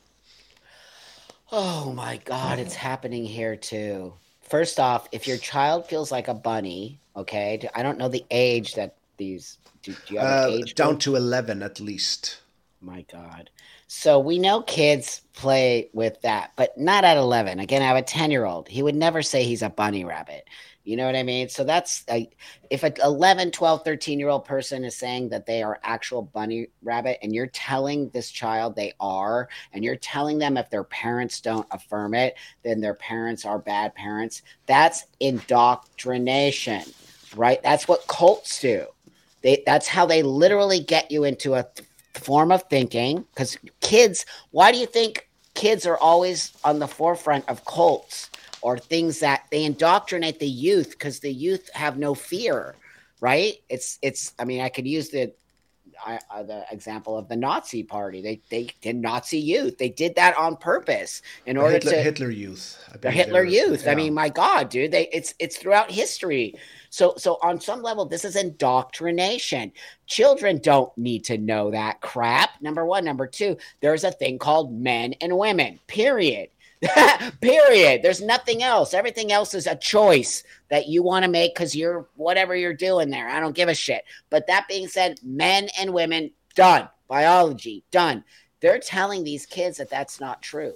[1.53, 4.15] Oh my God, it's happening here too.
[4.41, 8.75] First off, if your child feels like a bunny, okay, I don't know the age
[8.75, 9.59] that these.
[9.83, 10.75] Do, do you have uh, age?
[10.75, 11.01] Down group?
[11.01, 12.41] to eleven at least.
[12.81, 13.51] My God.
[13.87, 17.61] So we know kids play with that, but not at 11.
[17.61, 18.67] Again, I have a 10 year old.
[18.67, 20.49] He would never say he's a bunny rabbit.
[20.85, 21.49] You know what I mean?
[21.49, 22.29] So that's a,
[22.71, 26.69] if an 11, 12, 13 year old person is saying that they are actual bunny
[26.83, 31.41] rabbit and you're telling this child they are, and you're telling them if their parents
[31.41, 36.83] don't affirm it, then their parents are bad parents, that's indoctrination,
[37.37, 37.63] right?
[37.63, 38.87] That's what cults do.
[39.43, 41.67] They, that's how they literally get you into a
[42.15, 47.49] form of thinking because kids why do you think kids are always on the forefront
[47.49, 48.31] of cults
[48.63, 52.75] or things that they indoctrinate the youth because the youth have no fear
[53.21, 55.33] right it's it's i mean i could use the
[56.07, 58.23] uh, the example of the Nazi party.
[58.23, 59.79] They they did Nazi youth.
[59.79, 62.89] They did that on purpose in order Hitler, to Hitler youth.
[63.01, 63.85] The Hitler youth.
[63.85, 63.93] Yeah.
[63.93, 66.55] I mean, my God, dude, they it's it's throughout history.
[66.91, 69.73] So, so on some level, this is indoctrination.
[70.07, 72.51] Children don't need to know that crap.
[72.61, 73.05] Number one.
[73.05, 76.51] Number two, there's a thing called men and women, period.
[77.41, 78.03] period.
[78.03, 78.95] There's nothing else.
[78.95, 83.11] Everything else is a choice that you want to make because you're whatever you're doing
[83.11, 83.29] there.
[83.29, 84.05] I don't give a shit.
[84.31, 86.89] But that being said, men and women, done.
[87.09, 88.25] Biology, done.
[88.61, 90.75] They're telling these kids that that's not true.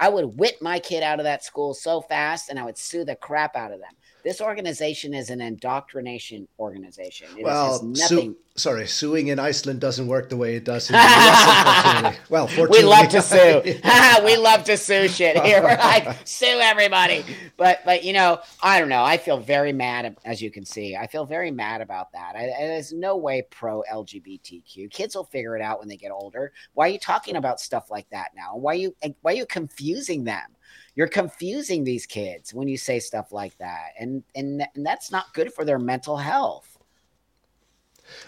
[0.00, 3.04] I would whip my kid out of that school so fast and I would sue
[3.04, 3.92] the crap out of them.
[4.28, 7.28] This organization is an indoctrination organization.
[7.38, 8.34] It well, nothing.
[8.34, 12.16] Su- sorry, suing in Iceland doesn't work the way it does in the US.
[12.28, 13.62] well, fortunately, we love to sue.
[14.26, 15.62] we love to sue shit here.
[15.62, 17.24] We're like sue everybody.
[17.56, 19.02] But but you know, I don't know.
[19.02, 20.94] I feel very mad, as you can see.
[20.94, 22.36] I feel very mad about that.
[22.36, 24.90] I, there's no way pro LGBTQ.
[24.90, 26.52] Kids will figure it out when they get older.
[26.74, 28.58] Why are you talking about stuff like that now?
[28.58, 30.54] Why are you why are you confusing them?
[30.94, 35.32] You're confusing these kids when you say stuff like that and and, and that's not
[35.34, 36.78] good for their mental health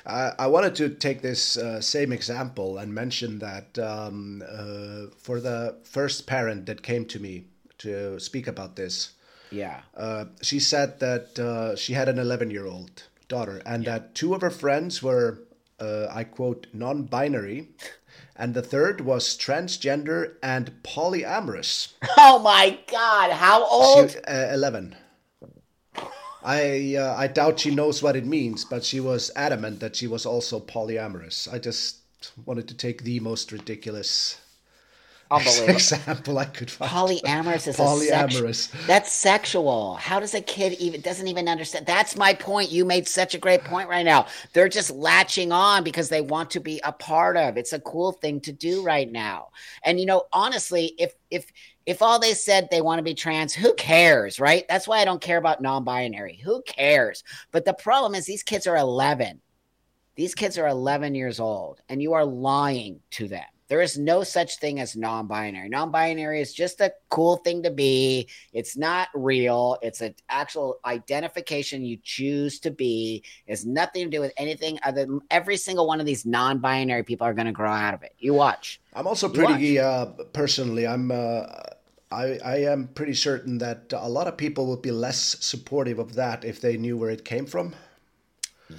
[0.06, 5.40] uh, I wanted to take this uh, same example and mention that um, uh, for
[5.40, 7.44] the first parent that came to me
[7.78, 9.12] to speak about this,
[9.50, 13.98] yeah, uh, she said that uh, she had an 11 year old daughter and yeah.
[13.98, 15.40] that two of her friends were,
[15.80, 17.68] uh, I quote, non binary
[18.40, 21.92] and the third was transgender and polyamorous.
[22.16, 23.30] Oh my God!
[23.32, 24.12] How old?
[24.12, 24.96] She, uh, Eleven.
[26.42, 30.06] I uh, I doubt she knows what it means, but she was adamant that she
[30.06, 31.52] was also polyamorous.
[31.52, 31.98] I just
[32.46, 34.40] wanted to take the most ridiculous
[35.30, 35.74] Unbelievable.
[35.74, 36.90] example I could find.
[36.90, 38.68] Polyamorous is polyamorous.
[38.68, 39.94] Sex- that's sexual.
[39.94, 41.86] How does a kid even doesn't even understand?
[41.86, 42.72] That's my point.
[42.72, 44.26] You made such a great point right now.
[44.52, 47.56] They're just latching on because they want to be a part of.
[47.56, 49.50] It's a cool thing to do right now.
[49.84, 51.46] And you know, honestly, if if
[51.86, 54.64] if all they said they want to be trans, who cares, right?
[54.68, 56.40] That's why I don't care about non-binary.
[56.42, 57.22] Who cares?
[57.52, 59.40] But the problem is these kids are 11.
[60.16, 64.24] These kids are 11 years old and you are lying to them there is no
[64.24, 65.68] such thing as non binary.
[65.68, 68.26] Non binary is just a cool thing to be.
[68.52, 69.78] It's not real.
[69.80, 73.22] It's an actual identification you choose to be.
[73.46, 77.04] It's nothing to do with anything other than every single one of these non binary
[77.04, 78.12] people are going to grow out of it.
[78.18, 78.80] You watch.
[78.92, 81.10] I'm also pretty, uh, personally, I'm.
[81.12, 81.46] Uh,
[82.12, 86.16] I, I am pretty certain that a lot of people would be less supportive of
[86.16, 87.72] that if they knew where it came from.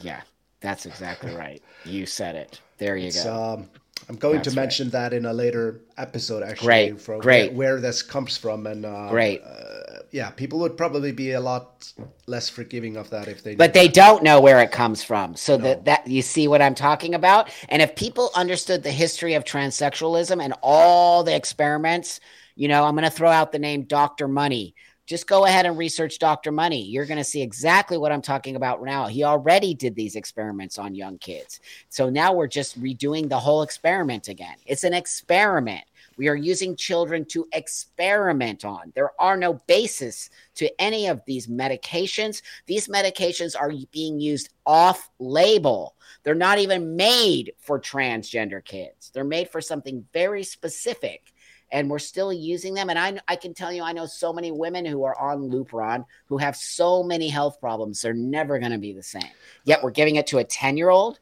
[0.02, 0.20] Yeah.
[0.60, 1.62] That's exactly right.
[1.86, 2.60] You said it.
[2.78, 3.54] There you it's, go.
[3.54, 3.70] Um,
[4.10, 4.92] I'm going That's to mention right.
[4.94, 6.66] that in a later episode, actually.
[6.66, 7.02] Great.
[7.02, 7.54] From Great.
[7.54, 9.42] Where, where this comes from, and uh, Great.
[9.42, 11.92] Uh, yeah, people would probably be a lot
[12.28, 13.56] less forgiving of that if they.
[13.56, 13.96] But they that.
[13.96, 15.64] don't know where it comes from, so no.
[15.64, 17.50] that that you see what I'm talking about.
[17.70, 22.20] And if people understood the history of transsexualism and all the experiments,
[22.56, 24.76] you know, I'm going to throw out the name Doctor Money
[25.12, 26.54] just go ahead and research Dr.
[26.54, 26.84] Money.
[26.84, 29.08] You're going to see exactly what I'm talking about now.
[29.08, 31.60] He already did these experiments on young kids.
[31.90, 34.56] So now we're just redoing the whole experiment again.
[34.66, 35.84] It's an experiment.
[36.16, 38.94] We are using children to experiment on.
[38.96, 42.42] There are no basis to any of these medications.
[42.66, 45.96] These medications are being used off label.
[46.24, 51.31] They're not even made for transgender kids, they're made for something very specific
[51.72, 52.90] and we're still using them.
[52.90, 56.06] And I, I can tell you, I know so many women who are on Lupron
[56.28, 58.02] who have so many health problems.
[58.02, 59.30] They're never going to be the same.
[59.64, 61.20] Yet we're giving it to a 10 year old.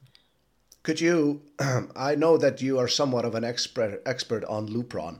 [0.84, 1.42] Could you,
[1.96, 5.20] I know that you are somewhat of an expert, expert on Lupron.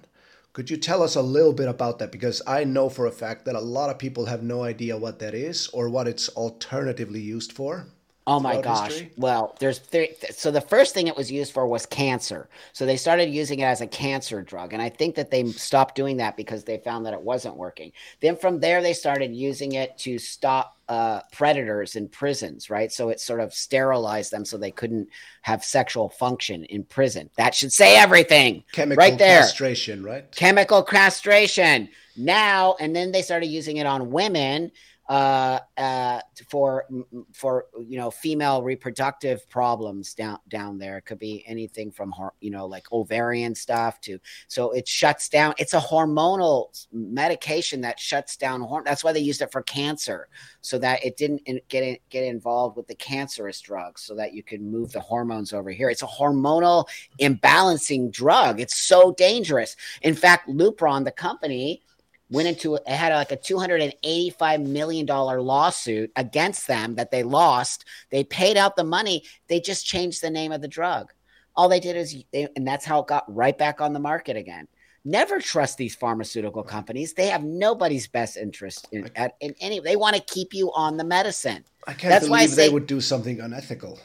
[0.54, 2.12] Could you tell us a little bit about that?
[2.12, 5.20] Because I know for a fact that a lot of people have no idea what
[5.20, 7.88] that is or what it's alternatively used for.
[8.30, 8.92] Oh my gosh.
[8.92, 9.12] History?
[9.18, 12.48] Well, there's th- so the first thing it was used for was cancer.
[12.74, 14.72] So they started using it as a cancer drug.
[14.72, 17.92] And I think that they stopped doing that because they found that it wasn't working.
[18.20, 22.92] Then from there, they started using it to stop uh, predators in prisons, right?
[22.92, 25.10] So it sort of sterilized them so they couldn't
[25.42, 27.32] have sexual function in prison.
[27.36, 28.64] That should say everything.
[28.72, 29.42] Chemical right there.
[29.42, 30.30] castration, right?
[30.32, 31.90] Chemical castration.
[32.16, 34.72] Now, and then they started using it on women
[35.10, 36.86] uh, uh, for
[37.34, 41.00] for you know female reproductive problems down down there.
[41.00, 45.56] It could be anything from you know like ovarian stuff to so it shuts down.
[45.58, 48.62] It's a hormonal medication that shuts down.
[48.62, 50.30] Horm- That's why they used it for cancer,
[50.62, 54.44] so that it didn't get in- get involved with the cancerous drugs, so that you
[54.44, 55.90] could move the hormones over here.
[55.90, 56.88] It's a hormonal
[57.20, 58.60] imbalancing drug.
[58.60, 59.76] It's so dangerous.
[60.04, 61.82] In fact, Lupron, the company
[62.30, 67.86] went into it had like a 285 million dollar lawsuit against them that they lost.
[68.12, 69.24] They paid out the money.
[69.48, 71.12] They just changed the name of the drug.
[71.56, 74.38] All they did is they, and that's how it got right back on the market
[74.38, 74.68] again.
[75.06, 77.14] Never trust these pharmaceutical companies.
[77.14, 80.98] They have nobody's best interest in, at, in any they want to keep you on
[80.98, 81.64] the medicine.
[81.88, 84.00] I can't that's believe why say, they would do something unethical.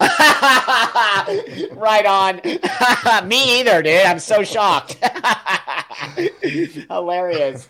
[1.72, 2.40] Right on.
[3.28, 4.04] Me either, dude.
[4.04, 4.96] I'm so shocked.
[6.90, 7.68] Hilarious.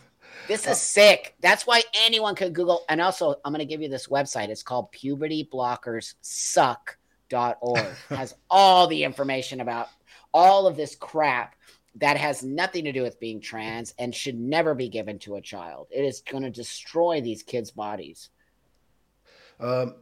[0.48, 1.36] This is sick.
[1.40, 2.86] That's why anyone could Google.
[2.88, 4.48] And also, I'm going to give you this website.
[4.48, 7.86] It's called pubertyblockerssuck.org.
[8.09, 9.88] has all the information about
[10.32, 11.55] all of this crap
[11.96, 15.40] that has nothing to do with being trans and should never be given to a
[15.40, 15.88] child.
[15.90, 18.30] It is going to destroy these kids' bodies.
[19.60, 19.96] Um,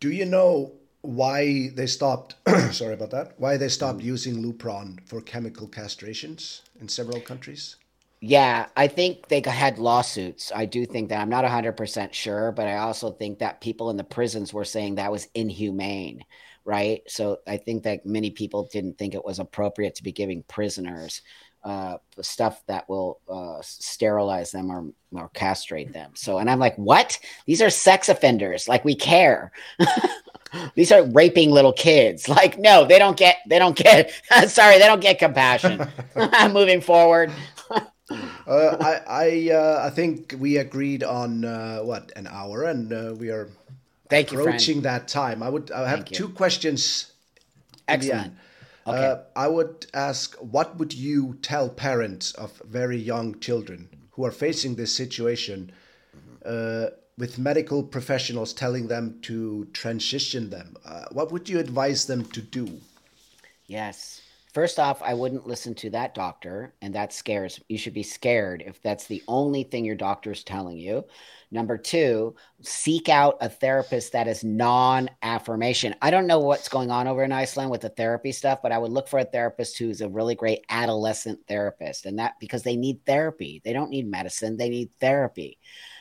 [0.00, 0.72] do you know
[1.02, 2.34] why they stopped
[2.72, 7.76] sorry about that why they stopped using lupron for chemical castrations in several countries
[8.20, 12.66] yeah i think they had lawsuits i do think that i'm not 100% sure but
[12.66, 16.24] i also think that people in the prisons were saying that was inhumane
[16.64, 20.42] right so i think that many people didn't think it was appropriate to be giving
[20.44, 21.22] prisoners
[21.64, 26.12] uh, stuff that will uh, sterilize them or, or castrate them.
[26.14, 27.18] So, and I'm like, what?
[27.46, 28.68] These are sex offenders.
[28.68, 29.52] Like we care.
[30.74, 32.28] These are raping little kids.
[32.38, 34.12] Like, no, they don't get, they don't get,
[34.46, 35.88] sorry, they don't get compassion.
[36.52, 37.32] Moving forward.
[37.70, 43.14] uh, I I, uh, I think we agreed on uh, what an hour, and uh,
[43.18, 43.48] we are
[44.08, 45.42] Thank approaching you, that time.
[45.42, 46.34] I would I have Thank two you.
[46.34, 47.12] questions.
[47.88, 48.34] Excellent.
[48.86, 49.04] Okay.
[49.06, 54.30] Uh, I would ask, what would you tell parents of very young children who are
[54.30, 55.72] facing this situation?
[57.18, 62.40] With medical professionals telling them to transition them, uh, what would you advise them to
[62.40, 62.80] do?
[63.66, 64.22] Yes.
[64.54, 67.60] First off, I wouldn't listen to that doctor, and that scares.
[67.68, 71.04] You should be scared if that's the only thing your doctor is telling you.
[71.50, 75.94] Number two, seek out a therapist that is non affirmation.
[76.00, 78.78] I don't know what's going on over in Iceland with the therapy stuff, but I
[78.78, 82.06] would look for a therapist who's a really great adolescent therapist.
[82.06, 85.58] And that because they need therapy, they don't need medicine, they need therapy.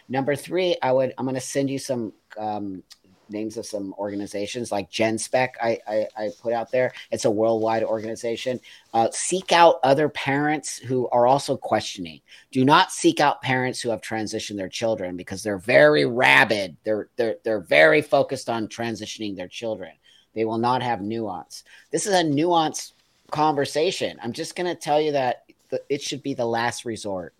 [0.10, 2.84] Number three, I would I'm going to send you some um,
[3.30, 5.56] names of some organizations like Genspect.
[5.62, 6.94] I, I, I put out there.
[7.12, 8.60] It's a worldwide organization.
[8.94, 12.22] Uh, seek out other parents who are also questioning.
[12.52, 16.78] Do not seek out parents who have transitioned their children because they're very rabid.
[16.84, 19.92] They're they're they're very focused on transitioning their children.
[20.34, 21.64] They will not have nuance.
[21.92, 22.94] This is a nuanced
[23.32, 24.20] conversation.
[24.22, 25.44] I'm just going to tell you that
[25.90, 27.34] it should be the last resort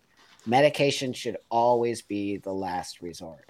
[0.48, 3.44] medication should always be the last resort.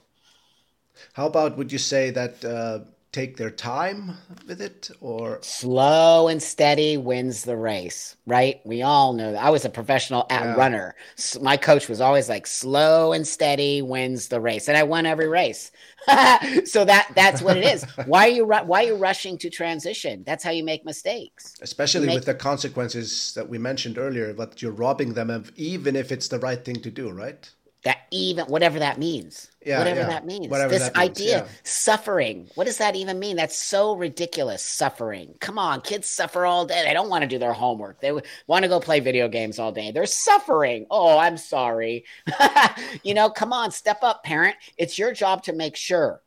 [1.12, 2.80] How about would you say that uh,
[3.12, 4.16] take their time
[4.46, 5.38] with it or?
[5.42, 8.60] Slow and steady wins the race right?
[8.64, 9.42] We all know that.
[9.42, 10.54] I was a professional at yeah.
[10.54, 10.94] runner.
[11.16, 15.06] So my coach was always like slow and steady wins the race and i won
[15.06, 15.72] every race.
[16.64, 17.84] So that that's what it is.
[18.06, 20.22] Why are you why are you rushing to transition?
[20.26, 21.54] That's how you make mistakes.
[21.62, 25.96] Especially make, with the consequences that we mentioned earlier but you're robbing them of even
[25.96, 27.50] if it's the right thing to do right
[27.84, 29.50] that even whatever that means.
[29.64, 30.06] Yeah, whatever yeah.
[30.08, 30.48] that means.
[30.48, 31.48] Whatever this that means, idea yeah.
[31.62, 32.48] suffering.
[32.54, 33.36] What does that even mean?
[33.36, 35.34] That's so ridiculous suffering.
[35.40, 36.84] Come on kids suffer all day.
[36.84, 38.00] They don't want to do their homework.
[38.00, 38.12] They
[38.46, 39.92] want to go play video games all day.
[39.92, 40.86] They're suffering.
[40.90, 42.04] Oh i'm sorry.
[43.02, 44.56] You know come on step up parent.
[44.76, 46.22] It's your job to make sure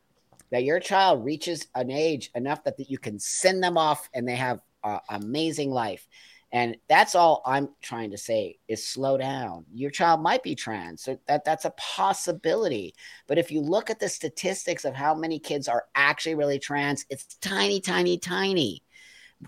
[0.52, 4.28] that your child reaches an age enough that, that you can send them off and
[4.28, 6.07] they have an amazing life
[6.53, 9.65] and that's all I'm trying to say is slow down.
[9.73, 11.02] Your child might be trans.
[11.02, 12.94] So that that's a possibility.
[13.28, 17.06] But if you look at the statistics of how many kids are actually really trans,
[17.10, 18.84] it's tiny, tiny, tiny.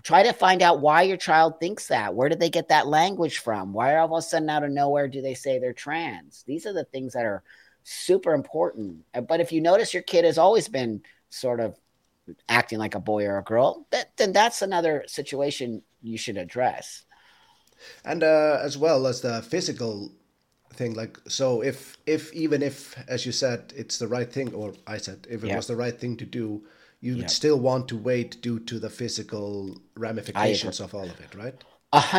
[0.02, 2.14] Try to find out why your child thinks that.
[2.14, 3.72] Where did they get that language from?
[3.72, 6.42] Why all of a sudden out of nowhere do they say they're trans?
[6.46, 7.44] These are the things that are
[7.84, 9.04] super important.
[9.14, 11.78] Uh, but if you notice your kid has always been sort of
[12.48, 17.04] acting like a boy or a girl, that, then that's another situation you should address.
[18.04, 20.12] And uh, as well as the physical
[20.72, 24.74] thing, like so, if if even if, as you said, it's the right thing, or
[24.86, 25.56] I said, if it yeah.
[25.56, 26.64] was the right thing to do,
[27.00, 31.34] you would still want to wait due to the physical ramifications of all of it,
[31.34, 31.62] right?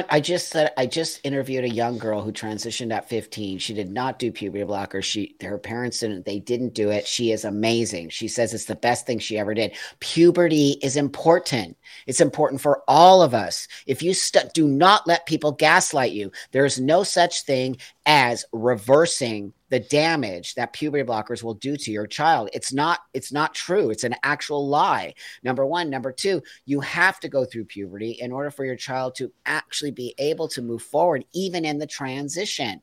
[0.09, 3.59] I just said I just interviewed a young girl who transitioned at 15.
[3.59, 5.01] She did not do puberty blocker.
[5.01, 6.25] She her parents didn't.
[6.25, 7.07] They didn't do it.
[7.07, 8.09] She is amazing.
[8.09, 9.75] She says it's the best thing she ever did.
[9.99, 11.77] Puberty is important.
[12.07, 13.67] It's important for all of us.
[13.87, 18.45] If you st- do not let people gaslight you, there is no such thing as
[18.53, 22.49] reversing the damage that puberty blockers will do to your child.
[22.53, 23.89] It's not it's not true.
[23.89, 25.15] It's an actual lie.
[25.43, 29.15] Number 1, number 2, you have to go through puberty in order for your child
[29.15, 32.81] to actually be able to move forward even in the transition.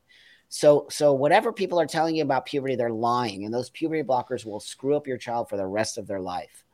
[0.49, 4.45] So so whatever people are telling you about puberty they're lying and those puberty blockers
[4.45, 6.65] will screw up your child for the rest of their life.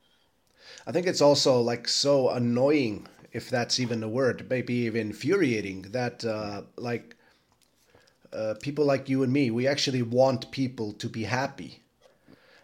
[0.86, 5.82] I think it's also like so annoying if that's even a word, maybe even infuriating
[5.92, 7.14] that uh like
[8.32, 11.82] uh, people like you and me, we actually want people to be happy.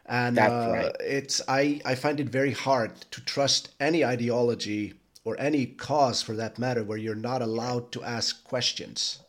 [0.07, 0.97] And uh, right.
[1.01, 6.37] it's I, I find it very hard to trust any ideology or any cause for
[6.37, 9.21] that matter where you're not allowed to ask questions.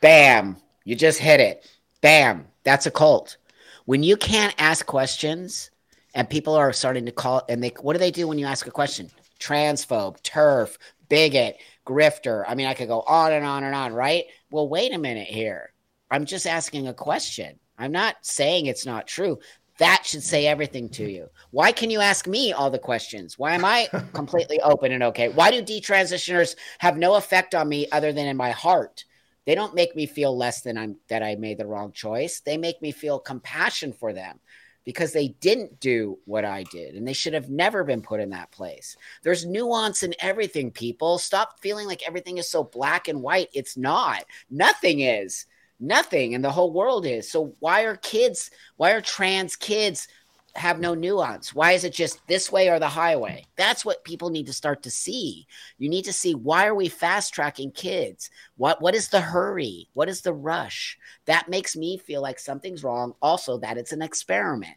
[0.00, 0.56] Bam.
[0.84, 1.70] You just hit it.
[2.00, 2.46] Bam.
[2.64, 3.36] That's a cult.
[3.84, 5.70] When you can't ask questions
[6.14, 8.66] and people are starting to call and they what do they do when you ask
[8.66, 9.10] a question?
[9.38, 12.44] Transphobe, turf, bigot, grifter.
[12.48, 14.24] I mean, I could go on and on and on, right?
[14.50, 15.73] Well, wait a minute here
[16.10, 17.58] I'm just asking a question.
[17.78, 19.38] I'm not saying it's not true.
[19.78, 21.28] That should say everything to you.
[21.50, 23.38] Why can you ask me all the questions?
[23.38, 25.28] Why am I completely open and okay?
[25.28, 29.04] Why do detransitioners have no effect on me other than in my heart?
[29.46, 32.40] They don't make me feel less than I'm that I made the wrong choice.
[32.40, 34.38] They make me feel compassion for them
[34.84, 38.30] because they didn't do what I did and they should have never been put in
[38.30, 38.96] that place.
[39.22, 41.18] There's nuance in everything, people.
[41.18, 43.48] Stop feeling like everything is so black and white.
[43.52, 44.24] It's not.
[44.50, 45.46] Nothing is
[45.80, 47.30] nothing and the whole world is.
[47.30, 50.08] So why are kids why are trans kids
[50.56, 51.54] have no nuance?
[51.54, 53.44] Why is it just this way or the highway?
[53.56, 55.46] That's what people need to start to see.
[55.78, 58.30] You need to see why are we fast tracking kids?
[58.56, 59.88] What what is the hurry?
[59.94, 60.98] What is the rush?
[61.26, 63.14] That makes me feel like something's wrong.
[63.20, 64.76] Also that it's an experiment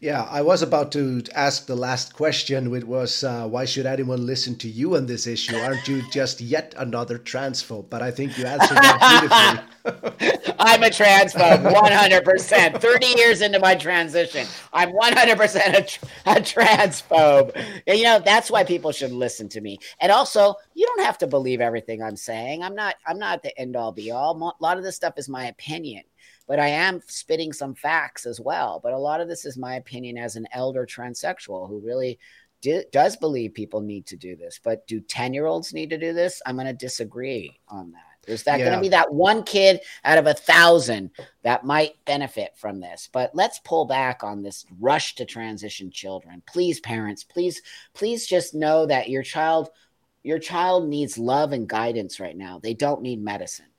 [0.00, 4.24] yeah, I was about to ask the last question, which was uh, why should anyone
[4.24, 5.56] listen to you on this issue?
[5.56, 7.90] Aren't you just yet another transphobe?
[7.90, 10.54] But I think you answered that beautifully.
[10.58, 12.80] I'm a transphobe, 100%.
[12.80, 17.82] 30 years into my transition, I'm 100% a, a transphobe.
[17.86, 19.78] And, you know, that's why people should listen to me.
[20.00, 22.62] And also, you don't have to believe everything I'm saying.
[22.62, 22.96] I'm not.
[23.06, 24.54] I'm not the end all be all.
[24.58, 26.04] A lot of this stuff is my opinion
[26.50, 28.80] but I am spitting some facts as well.
[28.82, 32.18] But a lot of this is my opinion as an elder transsexual who really
[32.60, 34.58] do, does believe people need to do this.
[34.60, 36.42] But do 10 year olds need to do this?
[36.44, 38.26] I'm going to disagree on that.
[38.26, 38.64] There's that yeah.
[38.64, 41.12] going to be that one kid out of a thousand
[41.44, 43.08] that might benefit from this.
[43.12, 46.42] But let's pull back on this rush to transition children.
[46.48, 47.62] Please, parents, please,
[47.94, 49.68] please just know that your child,
[50.24, 52.58] your child needs love and guidance right now.
[52.58, 53.69] They don't need medicine.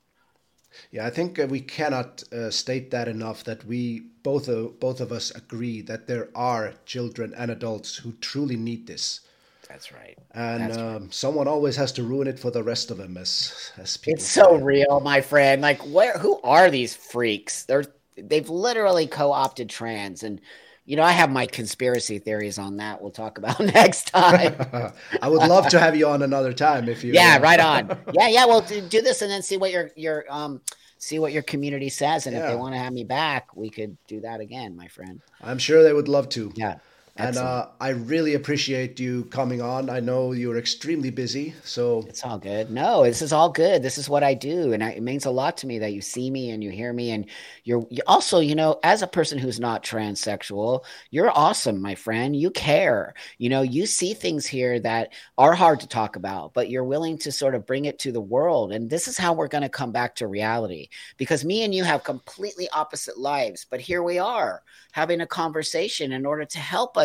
[0.90, 3.44] Yeah, I think uh, we cannot uh, state that enough.
[3.44, 8.12] That we both uh, both of us agree that there are children and adults who
[8.20, 9.20] truly need this.
[9.68, 10.18] That's right.
[10.32, 11.14] And That's um, right.
[11.14, 14.18] someone always has to ruin it for the rest of them, as as people.
[14.18, 15.62] It's so real, my friend.
[15.62, 16.18] Like, where?
[16.18, 17.64] Who are these freaks?
[17.64, 17.84] They're
[18.16, 20.40] they've literally co-opted trans and
[20.84, 23.00] you know, I have my conspiracy theories on that.
[23.00, 24.56] We'll talk about next time.
[25.22, 27.12] I would love to have you on another time if you.
[27.12, 27.98] yeah, right on.
[28.12, 28.46] Yeah, yeah.
[28.46, 30.60] Well, do, do this and then see what your your um
[30.98, 33.96] see what your community says, and if they want to have me back, we could
[34.06, 35.20] do that again, my friend.
[35.42, 36.52] I'm sure they would love to.
[36.54, 36.78] Yeah.
[37.16, 39.90] And uh, I really appreciate you coming on.
[39.90, 42.70] I know you're extremely busy, so It's all good.
[42.70, 43.82] No, this is all good.
[43.82, 46.00] This is what I do, and I, it means a lot to me that you
[46.00, 47.26] see me and you hear me, and
[47.64, 52.34] you're you also, you know, as a person who's not transsexual, you're awesome, my friend.
[52.34, 53.12] You care.
[53.36, 57.18] You know, you see things here that are hard to talk about, but you're willing
[57.18, 59.68] to sort of bring it to the world, and this is how we're going to
[59.68, 60.88] come back to reality.
[61.18, 64.62] Because me and you have completely opposite lives, but here we are
[64.92, 67.01] having a conversation in order to help us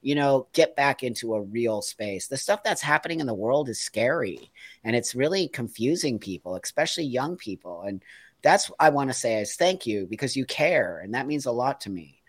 [0.00, 2.26] you know, get back into a real space.
[2.28, 4.50] The stuff that's happening in the world is scary
[4.84, 7.82] and it's really confusing people, especially young people.
[7.82, 8.02] And
[8.42, 11.52] that's I want to say is thank you because you care and that means a
[11.52, 12.22] lot to me.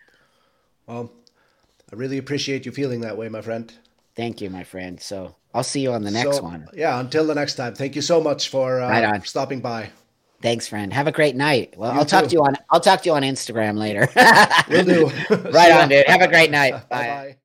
[0.86, 1.12] well,
[1.92, 3.72] I really appreciate you feeling that way, my friend.
[4.16, 5.00] Thank you, my friend.
[5.00, 6.68] So I'll see you on the next So, one.
[6.74, 7.74] Yeah, until the next time.
[7.74, 9.90] Thank you so much for uh, Right stopping by.
[10.44, 10.92] Thanks, friend.
[10.92, 11.74] Have a great night.
[11.78, 12.30] Well, You I'll talk too.
[12.30, 14.04] to you on I'll talk to you on Instagram later.
[14.70, 15.00] Will do.
[15.58, 16.06] right on, dude.
[16.06, 16.74] Have a great night.
[16.92, 17.36] Bye Bye.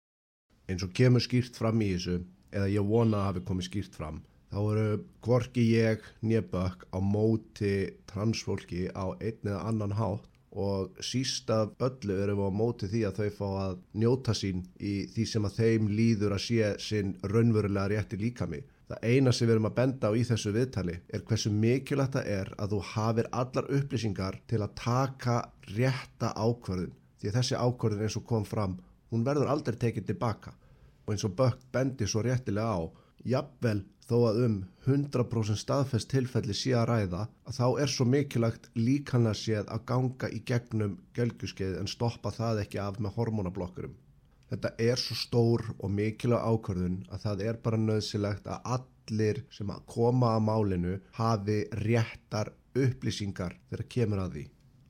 [0.70, 2.18] eins og kemur skýrt fram í þessu
[2.54, 4.20] eða ég vona að hafi komið skýrt fram
[4.54, 4.90] þá eru
[5.26, 7.72] hvorki ég nébökk á móti
[8.12, 10.28] transfólki á einn eða annan hátt
[10.66, 14.64] og síst af öllu erum við á móti því að þau fá að njóta sín
[14.82, 18.62] í því sem að þeim líður að sé sinn raunverulega rétti líkami.
[18.90, 22.30] Það eina sem við erum að benda á í þessu viðtali er hversu mikilvægt það
[22.36, 25.36] er að þú hafir allar upplýsingar til að taka
[25.76, 28.80] rétta ákvörðun því að þessi ákvörðun eins og kom fram
[29.14, 30.56] hún verður aldrei tekið tilbaka
[31.06, 32.82] og eins og Bökk bendi svo réttilega á
[33.30, 34.58] jafnvel þó að um
[34.88, 40.30] 100% staðfest tilfelli sé að ræða að þá er svo mikilvægt líkanlega séð að ganga
[40.34, 43.94] í gegnum gelgjuskeið en stoppa það ekki af með hormonablokkurum.
[44.50, 49.70] Þetta er svo stór og mikilvæg ákvörðun að það er bara nöðsilegt að allir sem
[49.70, 54.46] að koma að málinu hafi réttar upplýsingar þegar kemur að því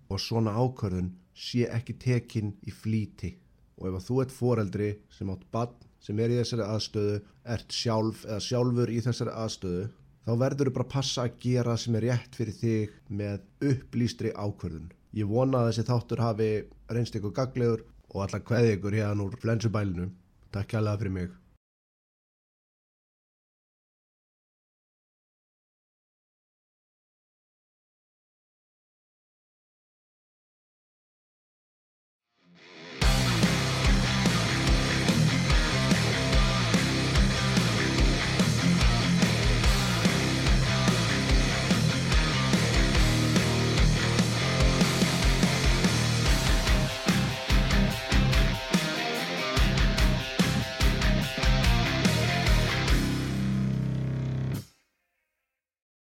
[0.09, 3.35] og svona ákvörðun sé ekki tekin í flýti
[3.79, 7.75] og ef að þú ert foreldri sem átt bann sem er í þessari aðstöðu, ert
[7.75, 9.85] sjálf eða sjálfur í þessari aðstöðu
[10.25, 14.33] þá verður þú bara að passa að gera sem er rétt fyrir þig með upplýstri
[14.35, 14.91] ákvörðun.
[15.17, 16.49] Ég vona að þessi þáttur hafi
[16.93, 20.09] reynst ykkur gaglegur og allar kveði ykkur hérna úr flensubælinu.
[20.53, 21.29] Takk kjærlega fyrir mig.